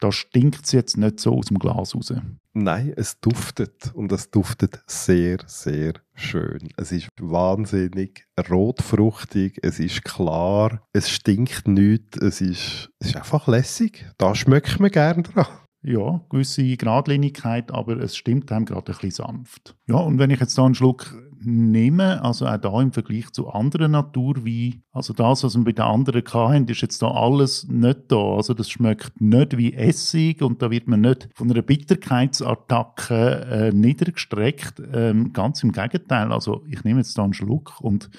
da 0.00 0.10
stinkt 0.10 0.64
es 0.64 0.72
jetzt 0.72 0.96
nicht 0.96 1.20
so 1.20 1.36
aus 1.36 1.46
dem 1.46 1.58
Glas 1.58 1.94
raus. 1.94 2.12
Nein, 2.52 2.92
es 2.96 3.20
duftet 3.20 3.94
und 3.94 4.10
es 4.10 4.30
duftet 4.30 4.82
sehr, 4.86 5.38
sehr 5.46 5.92
schön. 6.14 6.68
Es 6.76 6.90
ist 6.90 7.08
wahnsinnig 7.20 8.26
rotfruchtig, 8.50 9.60
es 9.62 9.78
ist 9.78 10.04
klar, 10.04 10.82
es 10.92 11.10
stinkt 11.10 11.68
nicht, 11.68 12.16
es 12.16 12.40
ist, 12.40 12.90
es 12.98 13.08
ist 13.08 13.16
einfach 13.16 13.46
lässig. 13.46 14.04
Da 14.18 14.34
schmeckt 14.34 14.80
man 14.80 14.90
gerne 14.90 15.22
dran. 15.22 15.46
Ja, 15.82 16.20
gewisse 16.28 16.76
Gradlinigkeit, 16.76 17.70
aber 17.70 17.98
es 17.98 18.16
stimmt 18.16 18.50
einem 18.50 18.66
gerade 18.66 18.92
ein 18.92 18.98
bisschen 18.98 19.26
sanft. 19.26 19.76
Ja, 19.86 19.96
und 19.96 20.18
wenn 20.18 20.30
ich 20.30 20.40
jetzt 20.40 20.58
da 20.58 20.64
einen 20.64 20.74
Schluck 20.74 21.14
nehme, 21.42 22.22
also 22.22 22.46
auch 22.46 22.58
da 22.58 22.80
im 22.80 22.92
Vergleich 22.92 23.30
zu 23.32 23.48
anderen 23.48 23.92
Naturweinen, 23.92 24.82
also 24.92 25.12
das, 25.12 25.44
was 25.44 25.56
wir 25.56 25.64
bei 25.64 25.72
den 25.72 25.84
anderen 25.84 26.22
hatten, 26.24 26.68
ist 26.68 26.82
jetzt 26.82 27.02
da 27.02 27.10
alles 27.10 27.66
nicht 27.68 28.00
da. 28.08 28.34
Also 28.34 28.54
das 28.54 28.70
schmeckt 28.70 29.20
nicht 29.20 29.56
wie 29.56 29.74
Essig 29.74 30.42
und 30.42 30.62
da 30.62 30.70
wird 30.70 30.88
man 30.88 31.00
nicht 31.02 31.28
von 31.34 31.50
einer 31.50 31.62
Bitterkeitsattacke 31.62 33.46
äh, 33.50 33.72
niedergestreckt. 33.72 34.82
Ähm, 34.92 35.32
ganz 35.32 35.62
im 35.62 35.72
Gegenteil. 35.72 36.32
Also 36.32 36.64
ich 36.68 36.84
nehme 36.84 37.00
jetzt 37.00 37.16
da 37.16 37.24
einen 37.24 37.34
Schluck 37.34 37.80
und 37.80 38.10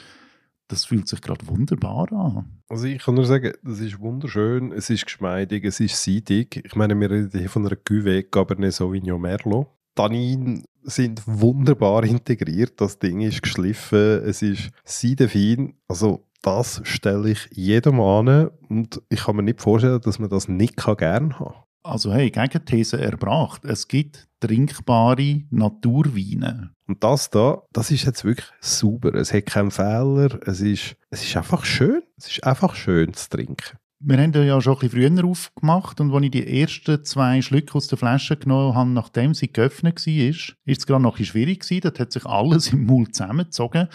das 0.71 0.85
fühlt 0.85 1.07
sich 1.07 1.21
gerade 1.21 1.45
wunderbar 1.47 2.11
an. 2.13 2.45
Also 2.69 2.85
ich 2.85 3.03
kann 3.03 3.15
nur 3.15 3.25
sagen, 3.25 3.51
das 3.61 3.81
ist 3.81 3.99
wunderschön, 3.99 4.71
es 4.71 4.89
ist 4.89 5.05
geschmeidig, 5.05 5.65
es 5.65 5.81
ist 5.81 6.01
seidig. 6.01 6.61
Ich 6.65 6.75
meine, 6.75 6.97
wir 6.97 7.11
reden 7.11 7.37
hier 7.37 7.49
von 7.49 7.65
einer 7.65 7.75
Cuvée 7.75 8.23
Cabernet 8.23 8.73
Sauvignon 8.73 9.19
Merlot. 9.19 9.67
Tannin 9.95 10.63
sind 10.83 11.21
wunderbar 11.25 12.03
integriert, 12.03 12.79
das 12.81 12.99
Ding 12.99 13.21
ist 13.21 13.43
geschliffen, 13.43 14.23
es 14.25 14.41
ist 14.41 14.71
seidefein. 14.83 15.75
Also 15.87 16.25
das 16.41 16.81
stelle 16.83 17.29
ich 17.31 17.49
jedem 17.51 17.99
an 17.99 18.49
und 18.69 19.01
ich 19.09 19.25
kann 19.25 19.35
mir 19.35 19.43
nicht 19.43 19.61
vorstellen, 19.61 20.01
dass 20.01 20.17
man 20.17 20.29
das 20.29 20.47
nicht 20.47 20.75
gerne 20.75 20.99
haben 21.05 21.29
kann. 21.33 21.53
Also 21.83 22.13
hey, 22.13 22.29
Gegenthese 22.29 23.01
erbracht. 23.01 23.65
Es 23.65 23.87
gibt 23.87 24.27
trinkbare 24.39 25.43
Naturweine. 25.49 26.71
Und 26.87 27.03
das 27.03 27.29
da, 27.29 27.63
das 27.71 27.89
ist 27.89 28.05
jetzt 28.05 28.23
wirklich 28.23 28.47
super. 28.59 29.15
Es 29.15 29.33
hat 29.33 29.47
keinen 29.47 29.71
Fehler. 29.71 30.39
Es 30.45 30.61
ist, 30.61 30.95
es 31.09 31.23
ist 31.23 31.35
einfach 31.37 31.65
schön. 31.65 32.03
Es 32.17 32.27
ist 32.27 32.43
einfach 32.43 32.75
schön 32.75 33.13
zu 33.13 33.29
trinken. 33.29 33.77
Wir 34.03 34.17
haben 34.17 34.33
ja 34.33 34.59
schon 34.61 34.73
ein 34.73 34.79
bisschen 34.79 35.15
früher 35.15 35.25
aufgemacht 35.25 36.01
und 36.01 36.11
als 36.11 36.23
ich 36.25 36.31
die 36.31 36.61
ersten 36.61 37.05
zwei 37.05 37.39
Schlücke 37.43 37.75
aus 37.75 37.87
der 37.87 37.99
Flasche 37.99 38.35
genommen 38.35 38.73
habe, 38.73 38.89
nachdem 38.89 39.35
sie 39.35 39.53
geöffnet 39.53 40.07
war, 40.07 40.13
ist 40.29 40.55
es 40.65 40.87
gerade 40.87 41.03
noch 41.03 41.13
ein 41.13 41.17
bisschen 41.19 41.33
schwierig 41.33 41.59
gewesen. 41.59 41.81
Dort 41.81 41.99
hat 41.99 42.11
sich 42.11 42.25
alles 42.25 42.67
im 42.73 42.85
Mund 42.85 43.13
zusammengezogen. 43.13 43.89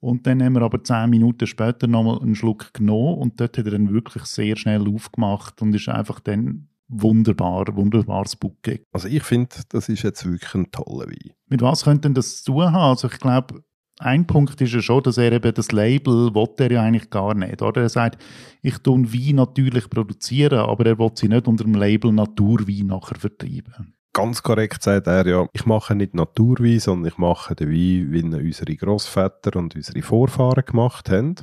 Und 0.00 0.26
dann 0.26 0.42
haben 0.42 0.54
wir 0.54 0.62
aber 0.62 0.82
zehn 0.82 1.08
Minuten 1.08 1.46
später 1.46 1.86
nochmal 1.86 2.20
einen 2.20 2.34
Schluck 2.34 2.74
genommen 2.74 3.18
und 3.18 3.40
dort 3.40 3.56
hat 3.56 3.64
er 3.64 3.70
dann 3.70 3.92
wirklich 3.92 4.24
sehr 4.24 4.56
schnell 4.56 4.88
aufgemacht 4.88 5.62
und 5.62 5.72
ist 5.72 5.88
einfach 5.88 6.18
dann 6.18 6.68
wunderbar, 6.88 7.76
wunderbares 7.76 8.34
Bouquet. 8.34 8.84
Also 8.92 9.06
ich 9.06 9.22
finde, 9.22 9.54
das 9.68 9.88
ist 9.88 10.02
jetzt 10.02 10.28
wirklich 10.28 10.52
ein 10.54 10.70
toller 10.72 11.06
Wein. 11.06 11.30
Mit 11.48 11.62
was 11.62 11.84
könnte 11.84 12.02
denn 12.02 12.14
das 12.14 12.42
zu 12.42 12.52
tun 12.52 12.72
haben? 12.72 12.90
Also 12.90 13.06
ich 13.06 13.18
glaube, 13.20 13.62
ein 14.00 14.26
Punkt 14.26 14.60
ist 14.60 14.72
ja 14.72 14.82
schon, 14.82 15.02
dass 15.02 15.18
er 15.18 15.32
eben 15.32 15.54
das 15.54 15.70
Label 15.72 16.34
will 16.34 16.48
er 16.58 16.72
ja 16.72 16.82
eigentlich 16.82 17.10
gar 17.10 17.34
nicht. 17.34 17.62
Oder? 17.62 17.82
Er 17.82 17.88
sagt, 17.88 18.20
ich 18.62 18.78
tue 18.78 19.12
Wein 19.12 19.36
natürlich 19.36 19.88
produzieren, 19.88 20.58
aber 20.58 20.86
er 20.86 20.98
will 20.98 21.12
sie 21.14 21.28
nicht 21.28 21.46
unter 21.46 21.64
dem 21.64 21.74
Label 21.74 22.12
Naturwein 22.12 22.86
nachher 22.86 23.18
vertreiben. 23.18 23.94
Ganz 24.12 24.44
korrekt 24.44 24.82
sagt 24.82 25.08
er 25.08 25.26
ja, 25.26 25.46
ich 25.52 25.66
mache 25.66 25.96
nicht 25.96 26.14
Naturwein, 26.14 26.78
sondern 26.78 27.10
ich 27.10 27.18
mache 27.18 27.56
den 27.56 27.70
Wein, 27.70 28.12
wie 28.12 28.22
unsere 28.22 28.76
Großväter 28.76 29.56
und 29.56 29.74
unsere 29.74 30.02
Vorfahren 30.02 30.64
gemacht 30.64 31.10
haben. 31.10 31.34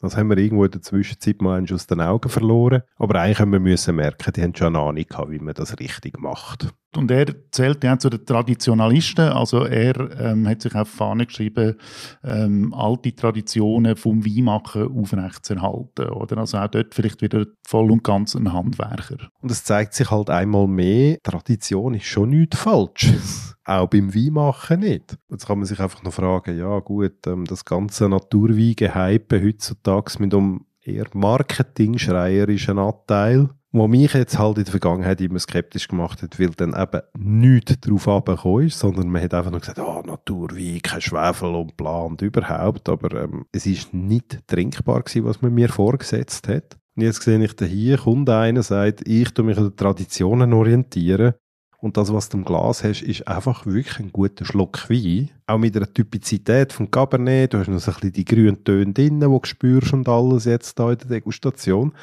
Das 0.00 0.16
haben 0.16 0.30
wir 0.30 0.38
irgendwo 0.38 0.64
in 0.64 0.70
der 0.70 0.80
Zwischenzeit 0.80 1.42
mal 1.42 1.62
aus 1.70 1.86
den 1.86 2.00
Augen 2.00 2.30
verloren. 2.30 2.82
Aber 2.96 3.20
eigentlich 3.20 3.38
haben 3.38 3.52
wir 3.52 3.60
müssen 3.60 3.96
merken, 3.96 4.32
die 4.34 4.42
haben 4.42 4.54
schon 4.54 4.74
eine 4.74 4.84
Ahnung 4.84 5.04
gehabt, 5.06 5.30
wie 5.30 5.38
man 5.38 5.54
das 5.54 5.78
richtig 5.78 6.18
macht. 6.18 6.68
Und 6.96 7.10
er 7.10 7.26
zählt 7.52 7.84
ja 7.84 7.98
zu 7.98 8.10
den 8.10 8.24
Traditionalisten, 8.26 9.28
also 9.28 9.64
er 9.64 10.20
ähm, 10.20 10.48
hat 10.48 10.62
sich 10.62 10.74
auf 10.74 10.90
die 10.90 10.96
Fahne 10.96 11.26
geschrieben, 11.26 11.76
ähm, 12.24 12.74
alte 12.74 13.14
Traditionen 13.14 13.94
vom 13.94 14.24
Weinmachen 14.24 14.88
aufrechtzuerhalten. 14.88 16.08
Oder? 16.08 16.38
Also 16.38 16.58
auch 16.58 16.66
dort 16.66 16.94
vielleicht 16.94 17.22
wieder 17.22 17.46
voll 17.64 17.92
und 17.92 18.02
ganz 18.02 18.34
ein 18.34 18.52
Handwerker. 18.52 19.28
Und 19.40 19.52
es 19.52 19.62
zeigt 19.62 19.94
sich 19.94 20.10
halt 20.10 20.30
einmal 20.30 20.66
mehr, 20.66 21.18
Tradition 21.22 21.94
ist 21.94 22.06
schon 22.06 22.30
nichts 22.30 22.58
Falsches 22.58 23.54
auch 23.70 23.88
beim 23.88 24.14
Weinmachen 24.14 24.80
nicht. 24.80 25.16
Jetzt 25.30 25.46
kann 25.46 25.58
man 25.58 25.66
sich 25.66 25.80
einfach 25.80 26.02
noch 26.02 26.12
fragen, 26.12 26.58
ja 26.58 26.78
gut, 26.80 27.26
ähm, 27.26 27.44
das 27.44 27.64
ganze 27.64 28.08
Naturwein-Gehype 28.08 29.42
heutzutage 29.42 30.12
mit 30.18 30.34
um 30.34 30.66
eher 30.82 31.06
marketingschreierischen 31.12 32.78
Anteil, 32.78 33.50
wo 33.72 33.86
mich 33.86 34.14
jetzt 34.14 34.38
halt 34.38 34.58
in 34.58 34.64
der 34.64 34.72
Vergangenheit 34.72 35.20
immer 35.20 35.38
skeptisch 35.38 35.86
gemacht 35.86 36.22
hat, 36.22 36.40
weil 36.40 36.50
dann 36.50 36.74
eben 36.74 37.02
nichts 37.16 37.80
drauf 37.80 38.08
abgekommen 38.08 38.66
ist, 38.66 38.80
sondern 38.80 39.08
man 39.08 39.22
hat 39.22 39.34
einfach 39.34 39.50
nur 39.50 39.60
gesagt, 39.60 39.78
ah, 39.78 40.00
oh, 40.00 40.06
Naturwein, 40.06 40.80
kein 40.82 41.00
Schwefel 41.00 41.54
und 41.54 41.76
bla 41.76 42.00
und 42.00 42.20
überhaupt, 42.22 42.88
aber 42.88 43.22
ähm, 43.22 43.46
es 43.52 43.66
ist 43.66 43.94
nicht 43.94 44.46
trinkbar 44.48 45.02
gewesen, 45.02 45.24
was 45.24 45.42
man 45.42 45.54
mir 45.54 45.68
vorgesetzt 45.68 46.48
hat. 46.48 46.76
Und 46.96 47.04
jetzt 47.04 47.22
sehe 47.22 47.42
ich 47.42 47.54
da 47.54 47.64
hier, 47.64 47.98
kommt 47.98 48.28
einer, 48.28 48.64
sagt, 48.64 49.06
ich 49.06 49.30
tue 49.32 49.44
mich 49.44 49.56
an 49.56 49.64
den 49.64 49.76
Traditionen 49.76 50.52
orientieren 50.52 51.34
und 51.80 51.96
das, 51.96 52.12
was 52.12 52.28
du 52.28 52.38
im 52.38 52.44
Glas 52.44 52.84
hast, 52.84 53.02
ist 53.02 53.26
einfach 53.26 53.64
wirklich 53.64 53.98
ein 53.98 54.12
guter 54.12 54.44
Schluck 54.44 54.90
Wein. 54.90 55.30
Auch 55.46 55.58
mit 55.58 55.74
der 55.74 55.92
Typizität 55.92 56.72
vom 56.72 56.90
Cabernet. 56.90 57.54
Du 57.54 57.58
hast 57.58 57.68
noch 57.68 57.78
so 57.78 57.90
ein 57.90 57.94
bisschen 57.94 58.12
die 58.12 58.24
grünen 58.24 58.62
Töne 58.62 58.92
drin, 58.92 59.18
die 59.18 59.26
du 59.26 59.40
spürst 59.44 59.94
und 59.94 60.08
alles 60.08 60.44
jetzt 60.44 60.78
da 60.78 60.92
in 60.92 60.98
der 60.98 61.08
Degustation. 61.08 61.94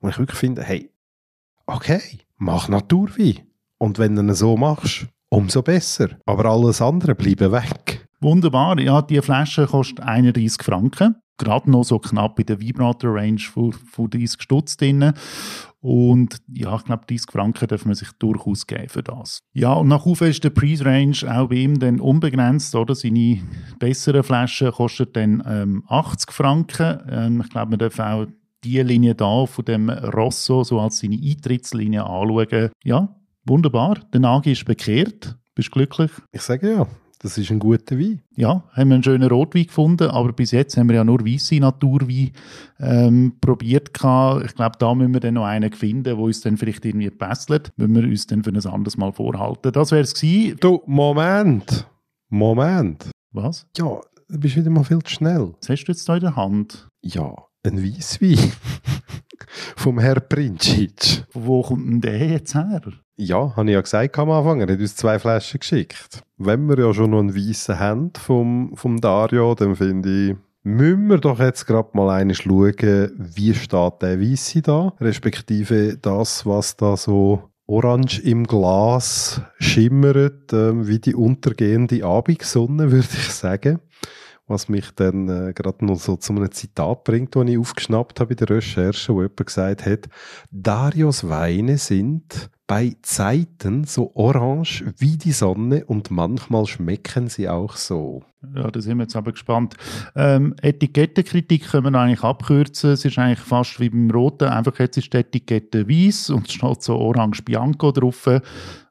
Und 0.00 0.10
ich 0.10 0.18
wirklich 0.18 0.38
finde, 0.38 0.62
hey, 0.62 0.90
okay, 1.66 2.18
mach 2.36 2.68
Naturwein. 2.68 3.40
Und 3.78 3.98
wenn 3.98 4.14
du 4.14 4.22
ihn 4.22 4.34
so 4.34 4.56
machst, 4.56 5.06
umso 5.30 5.62
besser. 5.62 6.10
Aber 6.26 6.44
alles 6.44 6.82
andere 6.82 7.14
bleibt 7.14 7.40
weg. 7.40 8.01
Wunderbar. 8.22 8.78
Ja, 8.78 9.02
die 9.02 9.20
Flasche 9.20 9.66
kostet 9.66 10.00
31 10.00 10.62
Franken 10.62 11.16
gerade 11.42 11.70
noch 11.70 11.84
so 11.84 11.98
knapp 11.98 12.38
in 12.38 12.46
der 12.46 12.60
Vibrator-Range 12.60 13.40
von, 13.40 13.72
von 13.72 14.08
30 14.08 14.40
Stutz 14.40 14.76
drin. 14.76 15.12
Und 15.80 16.36
ja, 16.46 16.76
ich 16.76 16.84
glaube, 16.84 17.04
30 17.06 17.32
Franken 17.32 17.66
darf 17.66 17.84
man 17.84 17.94
sich 17.94 18.12
durchaus 18.18 18.66
geben 18.66 18.88
für 18.88 19.02
das. 19.02 19.40
Ja, 19.52 19.72
und 19.72 19.88
nach 19.88 20.06
oben 20.06 20.28
ist 20.28 20.44
der 20.44 20.50
Preis-Range 20.50 21.16
auch 21.28 21.48
bei 21.48 21.56
ihm 21.56 21.80
dann 21.80 22.00
unbegrenzt, 22.00 22.74
oder? 22.76 22.94
Seine 22.94 23.40
besseren 23.80 24.22
Flaschen 24.22 24.70
kosten 24.70 25.08
dann 25.12 25.42
ähm, 25.46 25.84
80 25.88 26.30
Franken. 26.30 27.00
Ähm, 27.08 27.40
ich 27.40 27.50
glaube, 27.50 27.70
man 27.70 27.78
darf 27.80 27.98
auch 27.98 28.26
die 28.62 28.80
Linie 28.80 29.16
da 29.16 29.44
von 29.46 29.64
dem 29.64 29.90
Rosso 29.90 30.62
so 30.62 30.78
als 30.78 31.00
seine 31.00 31.16
Eintrittslinie 31.16 32.04
anschauen. 32.04 32.70
Ja, 32.84 33.16
wunderbar. 33.44 33.98
Der 34.12 34.20
Nagi 34.20 34.52
ist 34.52 34.64
bekehrt. 34.64 35.36
Bist 35.56 35.68
du 35.68 35.72
glücklich? 35.72 36.12
Ich 36.30 36.42
sage 36.42 36.72
ja. 36.72 36.86
Das 37.22 37.38
ist 37.38 37.52
ein 37.52 37.60
guter 37.60 37.96
Wein. 38.00 38.20
Ja, 38.34 38.64
haben 38.72 38.88
wir 38.88 38.94
einen 38.96 39.04
schönen 39.04 39.28
Rotwein 39.28 39.66
gefunden, 39.66 40.10
aber 40.10 40.32
bis 40.32 40.50
jetzt 40.50 40.76
haben 40.76 40.88
wir 40.88 40.96
ja 40.96 41.04
nur 41.04 41.24
weiße 41.24 41.54
Naturwein 41.54 42.32
ähm, 42.80 43.34
probiert. 43.40 43.90
Ich 43.90 43.94
glaube, 44.54 44.76
da 44.78 44.94
müssen 44.94 45.14
wir 45.14 45.20
dann 45.20 45.34
noch 45.34 45.44
einen 45.44 45.72
finden, 45.72 46.02
der 46.02 46.18
uns 46.18 46.40
dann 46.40 46.56
vielleicht 46.56 46.84
irgendwie 46.84 47.10
pässelt. 47.10 47.70
Müssen 47.76 47.94
wir 47.94 48.02
uns 48.02 48.26
dann 48.26 48.42
für 48.42 48.50
ein 48.50 48.66
anderes 48.66 48.96
Mal 48.96 49.12
vorhalten. 49.12 49.70
Das 49.70 49.92
wäre 49.92 50.02
es 50.02 50.14
gewesen. 50.14 50.56
Du, 50.58 50.82
Moment. 50.86 51.86
Moment. 52.28 53.08
Was? 53.30 53.68
Ja, 53.76 54.00
du 54.28 54.40
bist 54.40 54.56
wieder 54.56 54.70
mal 54.70 54.82
viel 54.82 55.02
zu 55.04 55.14
schnell. 55.14 55.54
Was 55.60 55.68
hast 55.68 55.84
du 55.84 55.92
jetzt 55.92 56.08
da 56.08 56.16
in 56.16 56.22
der 56.22 56.34
Hand? 56.34 56.88
Ja, 57.02 57.36
ein 57.62 57.84
Weisswein. 57.84 58.36
Vom 59.76 60.00
Herr 60.00 60.18
Princic. 60.18 61.24
Wo 61.32 61.62
kommt 61.62 61.86
denn 61.86 62.00
der 62.00 62.26
jetzt 62.30 62.54
her? 62.56 62.82
Ja, 63.16 63.54
habe 63.56 63.68
ich 63.68 63.74
ja 63.74 63.80
gesagt 63.80 64.18
am 64.18 64.30
Anfang. 64.30 64.60
Er 64.60 64.72
hat 64.72 64.80
uns 64.80 64.96
zwei 64.96 65.18
Flaschen 65.18 65.60
geschickt. 65.60 66.22
Wenn 66.38 66.68
wir 66.68 66.78
ja 66.78 66.94
schon 66.94 67.10
noch 67.10 67.20
einen 67.20 67.36
weißen 67.36 67.78
haben 67.78 68.12
vom, 68.18 68.72
vom 68.74 69.00
Dario, 69.00 69.54
dann 69.54 69.76
finde 69.76 70.30
ich, 70.30 70.36
müssen 70.62 71.08
wir 71.08 71.18
doch 71.18 71.38
jetzt 71.38 71.66
gerade 71.66 71.90
mal 71.92 72.10
eine 72.10 72.34
schauen, 72.34 73.12
wie 73.16 73.54
steht 73.54 74.02
der 74.02 74.20
Weisse 74.20 74.62
da, 74.62 74.94
respektive 75.00 75.98
das, 75.98 76.46
was 76.46 76.76
da 76.76 76.96
so 76.96 77.50
orange 77.66 78.20
im 78.20 78.46
Glas 78.46 79.40
schimmert, 79.58 80.52
äh, 80.52 80.86
wie 80.86 80.98
die 80.98 81.14
untergehende 81.14 82.04
Abendsonne, 82.04 82.90
würde 82.92 83.08
ich 83.12 83.30
sagen 83.30 83.80
was 84.52 84.68
mich 84.68 84.90
dann 84.94 85.28
äh, 85.28 85.52
gerade 85.52 85.84
noch 85.84 85.98
so 85.98 86.16
zu 86.16 86.32
einem 86.32 86.52
Zitat 86.52 87.04
bringt, 87.04 87.34
das 87.34 87.48
ich 87.48 87.58
aufgeschnappt 87.58 88.20
habe 88.20 88.32
in 88.32 88.36
der 88.36 88.50
Recherche, 88.50 89.12
wo 89.12 89.22
jemand 89.22 89.46
gesagt 89.46 89.86
hat, 89.86 90.08
Darios 90.50 91.28
Weine 91.28 91.78
sind 91.78 92.50
bei 92.66 92.96
Zeiten 93.02 93.84
so 93.84 94.12
orange 94.14 94.84
wie 94.96 95.18
die 95.18 95.32
Sonne 95.32 95.84
und 95.84 96.10
manchmal 96.10 96.66
schmecken 96.66 97.28
sie 97.28 97.48
auch 97.48 97.76
so. 97.76 98.22
Ja, 98.54 98.70
da 98.70 98.80
sind 98.80 98.96
wir 98.96 99.04
jetzt 99.04 99.14
aber 99.14 99.32
gespannt. 99.32 99.76
Ähm, 100.16 100.54
Etikettenkritik 100.62 101.70
können 101.70 101.92
wir 101.92 102.00
eigentlich 102.00 102.22
abkürzen. 102.22 102.92
Es 102.92 103.04
ist 103.04 103.18
eigentlich 103.18 103.40
fast 103.40 103.78
wie 103.78 103.90
beim 103.90 104.10
Roten. 104.10 104.48
Einfach 104.48 104.78
jetzt 104.78 104.96
ist 104.96 105.12
die 105.12 105.18
Etikette 105.18 105.88
weiß 105.88 106.30
und 106.30 106.48
es 106.48 106.54
steht 106.54 106.82
so 106.82 106.96
Orange 106.96 107.42
Bianco 107.42 107.92
drauf, 107.92 108.26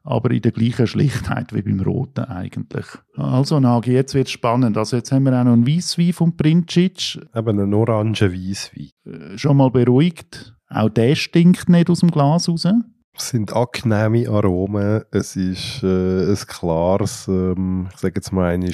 aber 0.04 0.30
in 0.32 0.42
der 0.42 0.52
gleichen 0.52 0.86
Schlichtheit 0.86 1.52
wie 1.52 1.62
beim 1.62 1.80
Roten 1.80 2.24
eigentlich. 2.24 2.86
Also 3.16 3.60
Nagi, 3.60 3.92
jetzt 3.92 4.14
wird 4.14 4.26
es 4.26 4.32
spannend. 4.32 4.76
Also 4.76 4.96
jetzt 4.96 5.12
haben 5.12 5.24
wir 5.24 5.38
auch 5.38 5.44
noch 5.44 5.52
einen 5.52 5.66
Weisswein 5.66 6.12
vom 6.12 6.36
Princic. 6.36 7.20
Eben 7.34 7.60
einen 7.60 7.74
orangen 7.74 8.14
Weisswein. 8.14 8.90
Äh, 9.04 9.38
schon 9.38 9.56
mal 9.56 9.70
beruhigt. 9.70 10.54
Auch 10.68 10.88
der 10.88 11.14
stinkt 11.14 11.68
nicht 11.68 11.90
aus 11.90 12.00
dem 12.00 12.10
Glas 12.10 12.48
raus. 12.48 12.66
Es 13.14 13.28
sind 13.28 13.52
angenehme 13.52 14.28
Aromen. 14.28 15.02
Es 15.10 15.36
ist 15.36 15.82
äh, 15.82 16.30
ein 16.30 16.36
klares, 16.46 17.28
ähm, 17.28 17.88
ich 17.92 18.00
sage 18.00 18.14
jetzt 18.16 18.32
mal, 18.32 18.54
ein 18.54 18.64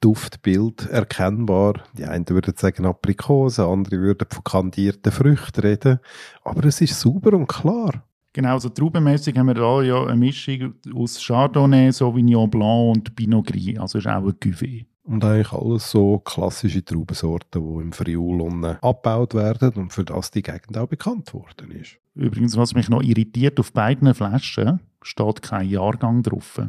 Duftbild 0.00 0.88
erkennbar. 0.88 1.74
Die 1.96 2.04
einen 2.04 2.28
würden 2.28 2.54
sagen 2.56 2.86
Aprikose, 2.86 3.66
andere 3.66 4.00
würden 4.00 4.26
von 4.30 4.44
kandierten 4.44 5.12
Früchten 5.12 5.60
reden. 5.60 6.00
Aber 6.42 6.64
es 6.64 6.80
ist 6.80 6.98
sauber 6.98 7.34
und 7.34 7.46
klar. 7.46 8.02
Genau, 8.34 8.58
so 8.58 8.70
traubenmässig 8.70 9.36
haben 9.36 9.48
wir 9.48 9.54
da 9.54 9.82
ja 9.82 10.06
eine 10.06 10.16
Mischung 10.16 10.74
aus 10.94 11.22
Chardonnay, 11.22 11.92
Sauvignon 11.92 12.48
Blanc 12.48 12.96
und 12.96 13.14
Pinot 13.14 13.46
Gris. 13.46 13.78
Also 13.78 13.98
ist 13.98 14.06
auch 14.06 14.24
ein 14.24 14.32
Cuvée. 14.32 14.86
Und 15.04 15.24
eigentlich 15.24 15.52
alles 15.52 15.90
so 15.90 16.18
klassische 16.20 16.84
Traubensorten, 16.84 17.60
die 17.60 17.82
im 17.82 17.92
Friul 17.92 18.78
abgebaut 18.80 19.34
werden 19.34 19.72
und 19.74 19.92
für 19.92 20.04
das 20.04 20.30
die 20.30 20.42
Gegend 20.42 20.78
auch 20.78 20.86
bekannt 20.86 21.34
worden 21.34 21.72
ist. 21.72 21.98
Übrigens, 22.14 22.56
was 22.56 22.74
mich 22.74 22.88
noch 22.88 23.02
irritiert, 23.02 23.58
auf 23.58 23.72
beiden 23.72 24.14
Flaschen 24.14 24.80
steht 25.02 25.42
kein 25.42 25.68
Jahrgang 25.68 26.22
drauf. 26.22 26.60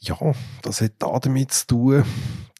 Ja, 0.00 0.16
das 0.62 0.80
hat 0.80 0.92
damit 0.98 1.52
zu 1.52 1.66
tun, 1.66 2.04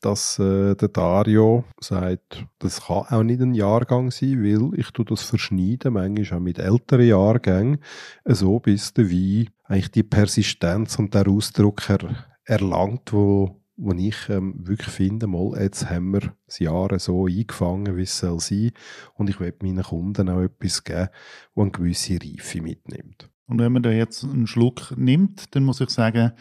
dass 0.02 0.38
äh, 0.38 0.74
der 0.74 0.88
Dario 0.88 1.64
sagt, 1.80 2.44
das 2.58 2.86
kann 2.86 3.06
auch 3.08 3.22
nicht 3.22 3.40
ein 3.40 3.54
Jahrgang 3.54 4.10
sein, 4.10 4.42
weil 4.42 4.78
ich 4.78 4.90
tue 4.90 5.04
das 5.04 5.22
verschneiden, 5.22 5.94
manchmal 5.94 6.38
auch 6.38 6.42
mit 6.42 6.58
älteren 6.58 7.06
Jahrgängen, 7.06 7.78
so 8.24 8.58
bis 8.58 8.92
der 8.92 9.10
Wein 9.10 9.48
eigentlich 9.64 9.90
die 9.92 10.02
Persistenz 10.02 10.98
und 10.98 11.14
der 11.14 11.28
Ausdruck 11.28 11.88
er, 11.88 12.26
erlangt, 12.44 13.12
wo 13.12 13.62
wo 13.76 13.92
ich 13.92 14.28
ähm, 14.28 14.54
wirklich 14.58 14.94
finde, 14.94 15.26
mal, 15.26 15.60
jetzt 15.60 15.88
haben 15.90 16.12
wir 16.12 16.34
das 16.46 16.58
Jahr 16.58 16.96
so 16.98 17.26
eingefangen, 17.26 17.96
wie 17.96 18.02
es 18.02 18.18
soll 18.18 18.38
sein. 18.38 18.70
Und 19.14 19.30
ich 19.30 19.40
will 19.40 19.54
meinen 19.60 19.82
Kunden 19.82 20.28
auch 20.28 20.42
etwas 20.42 20.84
geben, 20.84 21.08
das 21.08 21.62
eine 21.62 21.70
gewisse 21.70 22.18
Reife 22.22 22.60
mitnimmt. 22.60 23.31
Und 23.52 23.58
wenn 23.58 23.72
man 23.72 23.82
da 23.82 23.90
jetzt 23.90 24.24
einen 24.24 24.46
Schluck 24.46 24.94
nimmt, 24.96 25.54
dann 25.54 25.64
muss 25.64 25.82
ich 25.82 25.90
sagen, 25.90 26.32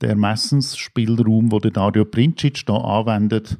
der 0.00 0.10
Ermessensspielraum, 0.10 1.48
den 1.48 1.72
Dario 1.72 2.04
Princic 2.04 2.64
da 2.64 2.76
anwendet, 2.76 3.58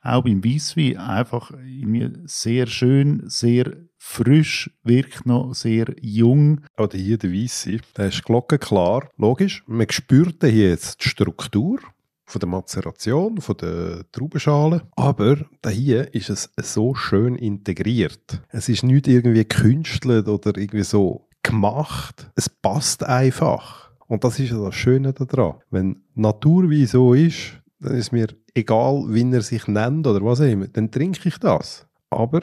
auch 0.00 0.22
beim 0.22 0.44
Weisswein 0.44 0.96
einfach 0.96 1.50
irgendwie 1.50 2.12
sehr 2.26 2.68
schön, 2.68 3.24
sehr 3.26 3.72
frisch, 3.98 4.70
wirkt 4.84 5.26
noch 5.26 5.54
sehr 5.54 5.86
jung. 6.00 6.60
Oder 6.78 6.96
hier 6.96 7.18
der 7.18 7.32
Weisse, 7.32 7.80
der 7.96 8.06
ist 8.06 8.24
glockenklar. 8.24 9.10
Logisch, 9.16 9.64
man 9.66 9.90
spürt 9.90 10.36
hier 10.40 10.70
jetzt 10.70 11.04
die 11.04 11.08
Struktur, 11.08 11.80
von 12.28 12.40
der 12.40 12.48
Mazeration, 12.48 13.40
von 13.40 13.56
der 13.56 14.04
Traubenschale. 14.10 14.82
Aber 14.96 15.36
hier 15.68 16.12
ist 16.14 16.30
es 16.30 16.50
so 16.56 16.94
schön 16.94 17.36
integriert. 17.36 18.42
Es 18.50 18.68
ist 18.68 18.82
nicht 18.82 19.06
irgendwie 19.06 19.44
gekünstelt 19.44 20.28
oder 20.28 20.56
irgendwie 20.56 20.82
so 20.82 21.25
gemacht. 21.46 22.30
Es 22.34 22.48
passt 22.48 23.04
einfach. 23.04 23.90
Und 24.06 24.24
das 24.24 24.38
ist 24.38 24.52
das 24.52 24.74
Schöne 24.74 25.12
daran. 25.12 25.54
Wenn 25.70 26.02
Natur 26.14 26.70
wie 26.70 26.86
so 26.86 27.14
ist, 27.14 27.60
dann 27.80 27.96
ist 27.96 28.12
mir 28.12 28.28
egal, 28.54 29.04
wie 29.08 29.30
er 29.32 29.42
sich 29.42 29.66
nennt 29.66 30.06
oder 30.06 30.24
was 30.24 30.40
auch 30.40 30.44
immer, 30.44 30.68
dann 30.68 30.90
trinke 30.90 31.28
ich 31.28 31.38
das. 31.38 31.86
Aber 32.10 32.40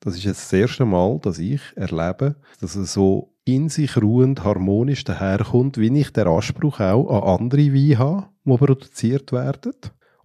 das 0.00 0.16
ist 0.16 0.24
jetzt 0.24 0.42
das 0.42 0.52
erste 0.52 0.84
Mal, 0.84 1.18
dass 1.20 1.38
ich 1.38 1.62
erlebe, 1.76 2.36
dass 2.60 2.76
es 2.76 2.92
so 2.92 3.32
in 3.44 3.68
sich 3.68 3.96
ruhend 3.96 4.44
harmonisch 4.44 5.04
daherkommt, 5.04 5.78
wie 5.78 5.98
ich 5.98 6.12
den 6.12 6.28
Anspruch 6.28 6.80
auch 6.80 7.10
an 7.10 7.40
andere 7.40 7.72
Weine 7.72 7.98
habe, 7.98 8.26
die 8.44 8.56
produziert 8.56 9.32
werden. 9.32 9.72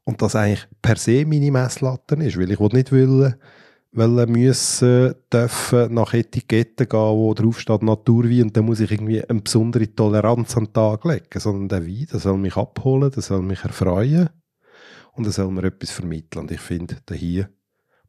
Und 0.04 0.22
das 0.22 0.36
eigentlich 0.36 0.68
per 0.82 0.96
se 0.96 1.26
meine 1.26 1.52
Messlatte 1.52 2.16
ist, 2.16 2.38
weil 2.38 2.52
ich 2.52 2.60
nicht 2.60 2.92
will, 2.92 3.38
weil 3.92 4.28
müssen 4.28 5.16
dürfen 5.34 5.94
nach 5.94 6.14
Etiketten 6.14 6.88
gehen, 6.88 7.00
wo 7.00 7.34
drauf 7.34 7.60
steht 7.60 7.82
Naturwein 7.82 8.44
und 8.44 8.58
dann 8.58 8.66
muss 8.66 8.80
ich 8.80 8.92
irgendwie 8.92 9.24
eine 9.24 9.42
besondere 9.42 9.94
Toleranz 9.94 10.56
an 10.58 10.66
den 10.66 10.74
Tag 10.74 11.06
legen, 11.06 11.40
sondern 11.40 11.70
der 11.70 11.88
Wein, 11.88 12.08
der 12.12 12.20
soll 12.20 12.38
mich 12.38 12.56
abholen, 12.56 13.12
der 13.12 13.24
soll 13.24 13.42
mich 13.42 13.64
erfreuen 13.64 14.30
und 15.14 15.26
der 15.26 15.34
soll 15.34 15.52
mir 15.52 15.64
etwas 15.64 15.92
vermitteln. 15.92 16.44
Und 16.44 16.52
ich 16.52 16.62
finde, 16.62 16.98
hier 17.12 17.50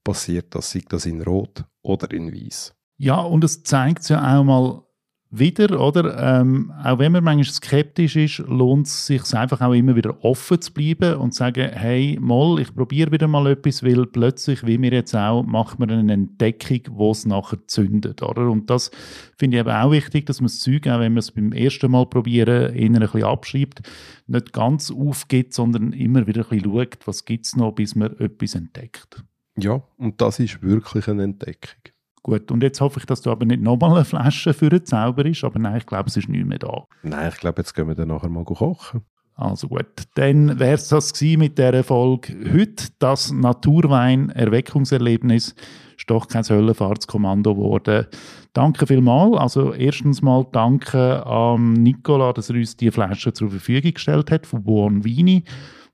passiert 0.05 0.55
das, 0.55 0.71
sei 0.71 0.83
das 0.89 1.07
in 1.07 1.23
Rot 1.23 1.65
oder 1.83 2.11
in 2.11 2.33
Weiß. 2.33 2.75
Ja, 2.99 3.21
und 3.21 3.45
es 3.45 3.63
zeigt 3.63 4.09
ja 4.11 4.39
auch 4.39 4.45
mal, 4.45 4.83
wieder, 5.31 5.81
oder? 5.81 6.41
Ähm, 6.41 6.73
auch 6.83 6.99
wenn 6.99 7.13
man 7.13 7.23
manchmal 7.23 7.55
skeptisch 7.55 8.17
ist, 8.17 8.39
lohnt 8.39 8.89
es 8.89 9.07
sich 9.07 9.23
einfach 9.33 9.61
auch 9.61 9.73
immer 9.73 9.95
wieder 9.95 10.25
offen 10.25 10.61
zu 10.61 10.73
bleiben 10.73 11.15
und 11.15 11.33
zu 11.33 11.39
sagen, 11.39 11.71
hey, 11.73 12.19
mal, 12.21 12.59
ich 12.59 12.75
probiere 12.75 13.13
wieder 13.13 13.29
mal 13.29 13.47
etwas, 13.47 13.85
weil 13.85 14.07
plötzlich, 14.07 14.67
wie 14.67 14.81
wir 14.83 14.91
jetzt 14.91 15.15
auch, 15.15 15.45
macht 15.45 15.79
man 15.79 15.91
eine 15.91 16.13
Entdeckung, 16.13 16.81
wo 16.91 17.13
es 17.13 17.27
nachher 17.27 17.59
zündet, 17.69 18.23
oder? 18.23 18.51
Und 18.51 18.71
das 18.71 18.91
finde 19.39 19.57
ich 19.57 19.61
eben 19.61 19.71
auch 19.71 19.93
wichtig, 19.93 20.27
dass 20.27 20.41
man 20.41 20.49
das 20.49 20.59
Zeug, 20.59 20.89
auch 20.89 20.99
wenn 20.99 21.13
man 21.13 21.19
es 21.19 21.31
beim 21.31 21.53
ersten 21.53 21.93
Mal 21.93 22.07
probieren, 22.07 22.75
eher 22.75 22.87
ein 22.87 22.93
bisschen 22.95 23.23
abschreibt, 23.23 23.83
nicht 24.27 24.53
ganz 24.53 24.91
aufgibt, 24.91 25.55
sondern 25.55 25.93
immer 25.93 26.27
wieder 26.27 26.43
ein 26.43 26.49
bisschen 26.49 26.73
schaut, 26.73 27.07
was 27.07 27.25
gibt 27.25 27.47
es 27.47 27.55
noch, 27.55 27.73
bis 27.73 27.95
man 27.95 28.19
etwas 28.19 28.57
entdeckt. 28.57 29.23
Ja, 29.57 29.83
und 29.97 30.21
das 30.21 30.41
ist 30.41 30.63
wirklich 30.63 31.07
eine 31.07 31.23
Entdeckung. 31.23 31.93
Gut, 32.23 32.51
und 32.51 32.63
jetzt 32.63 32.81
hoffe 32.81 33.01
ich, 33.01 33.07
dass 33.07 33.23
du 33.23 33.31
aber 33.31 33.47
nicht 33.47 33.63
nochmal 33.63 33.97
eine 33.97 34.05
Flasche 34.05 34.53
für 34.53 34.69
den 34.69 34.85
Zauber 34.85 35.25
ist, 35.25 35.43
aber 35.43 35.59
nein, 35.59 35.79
ich 35.79 35.87
glaube, 35.87 36.09
es 36.09 36.17
ist 36.17 36.29
nicht 36.29 36.45
mehr 36.45 36.59
da. 36.59 36.85
Nein, 37.03 37.31
ich 37.33 37.41
glaube, 37.41 37.63
jetzt 37.63 37.75
gehen 37.75 37.89
wir 37.89 37.95
dann 37.95 38.09
nachher 38.09 38.29
mal 38.29 38.45
kochen. 38.45 39.03
Also 39.41 39.69
gut, 39.69 39.87
dann 40.17 40.59
wäre 40.59 40.75
es 40.75 40.89
das 40.89 41.19
mit 41.23 41.57
dieser 41.57 41.83
Folge. 41.83 42.37
Heute 42.53 42.89
das 42.99 43.33
Naturwein-Erweckungserlebnis 43.33 45.55
ist 45.97 46.11
doch 46.11 46.29
kein 46.29 46.45
Höllenfahrtskommando 46.45 47.55
geworden. 47.55 48.07
Danke 48.53 48.87
vielmals. 48.87 49.39
Also 49.39 49.73
erstens 49.73 50.21
mal 50.21 50.47
danke 50.53 51.25
an 51.25 51.73
Nicola, 51.73 52.35
dass 52.35 52.51
er 52.51 52.57
uns 52.57 52.77
die 52.77 52.91
Flasche 52.91 53.33
zur 53.33 53.49
Verfügung 53.49 53.95
gestellt 53.95 54.31
hat 54.31 54.47
von 54.47 54.63
Buon 54.63 55.05
Vini. 55.05 55.45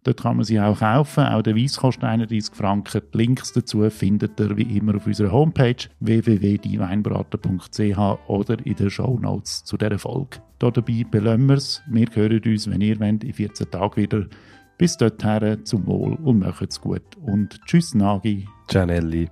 Dort 0.07 0.23
kann 0.23 0.37
man 0.37 0.45
sie 0.45 0.61
auch 0.61 0.79
kaufen. 0.79 1.25
Auch 1.25 1.43
der 1.43 1.57
Weiss 1.57 1.79
kostet 1.79 2.05
31 2.05 2.55
Franken. 2.55 3.03
Die 3.13 3.19
Links 3.19 3.53
dazu 3.53 3.91
findet 3.91 4.39
ihr 4.39 4.57
wie 4.57 4.77
immer 4.77 4.95
auf 4.95 5.05
unserer 5.05 5.33
Homepage 5.33 5.75
www.dieweinbraten.ch 5.99 7.99
oder 8.29 8.65
in 8.65 8.77
den 8.77 8.89
Show 8.89 9.19
Notes 9.21 9.65
zu 9.65 9.77
dieser 9.77 9.99
Folge. 9.99 10.39
Hier 10.61 10.71
dabei 10.71 11.05
belömmen 11.11 11.49
wir 11.49 11.57
es. 11.57 11.83
Wir 11.91 12.07
hören 12.15 12.41
uns, 12.47 12.71
wenn 12.71 12.83
ihr 12.83 13.01
wollt, 13.01 13.25
in 13.25 13.33
14 13.33 13.69
Tagen 13.69 13.97
wieder. 13.97 14.27
Bis 14.79 14.97
dorthin 14.97 15.65
zum 15.65 15.85
Wohl 15.89 16.15
und 16.23 16.39
macht's 16.39 16.81
gut. 16.81 17.03
Und 17.21 17.61
tschüss, 17.67 17.93
Nagi. 17.93 18.47
Cianelli. 18.69 19.29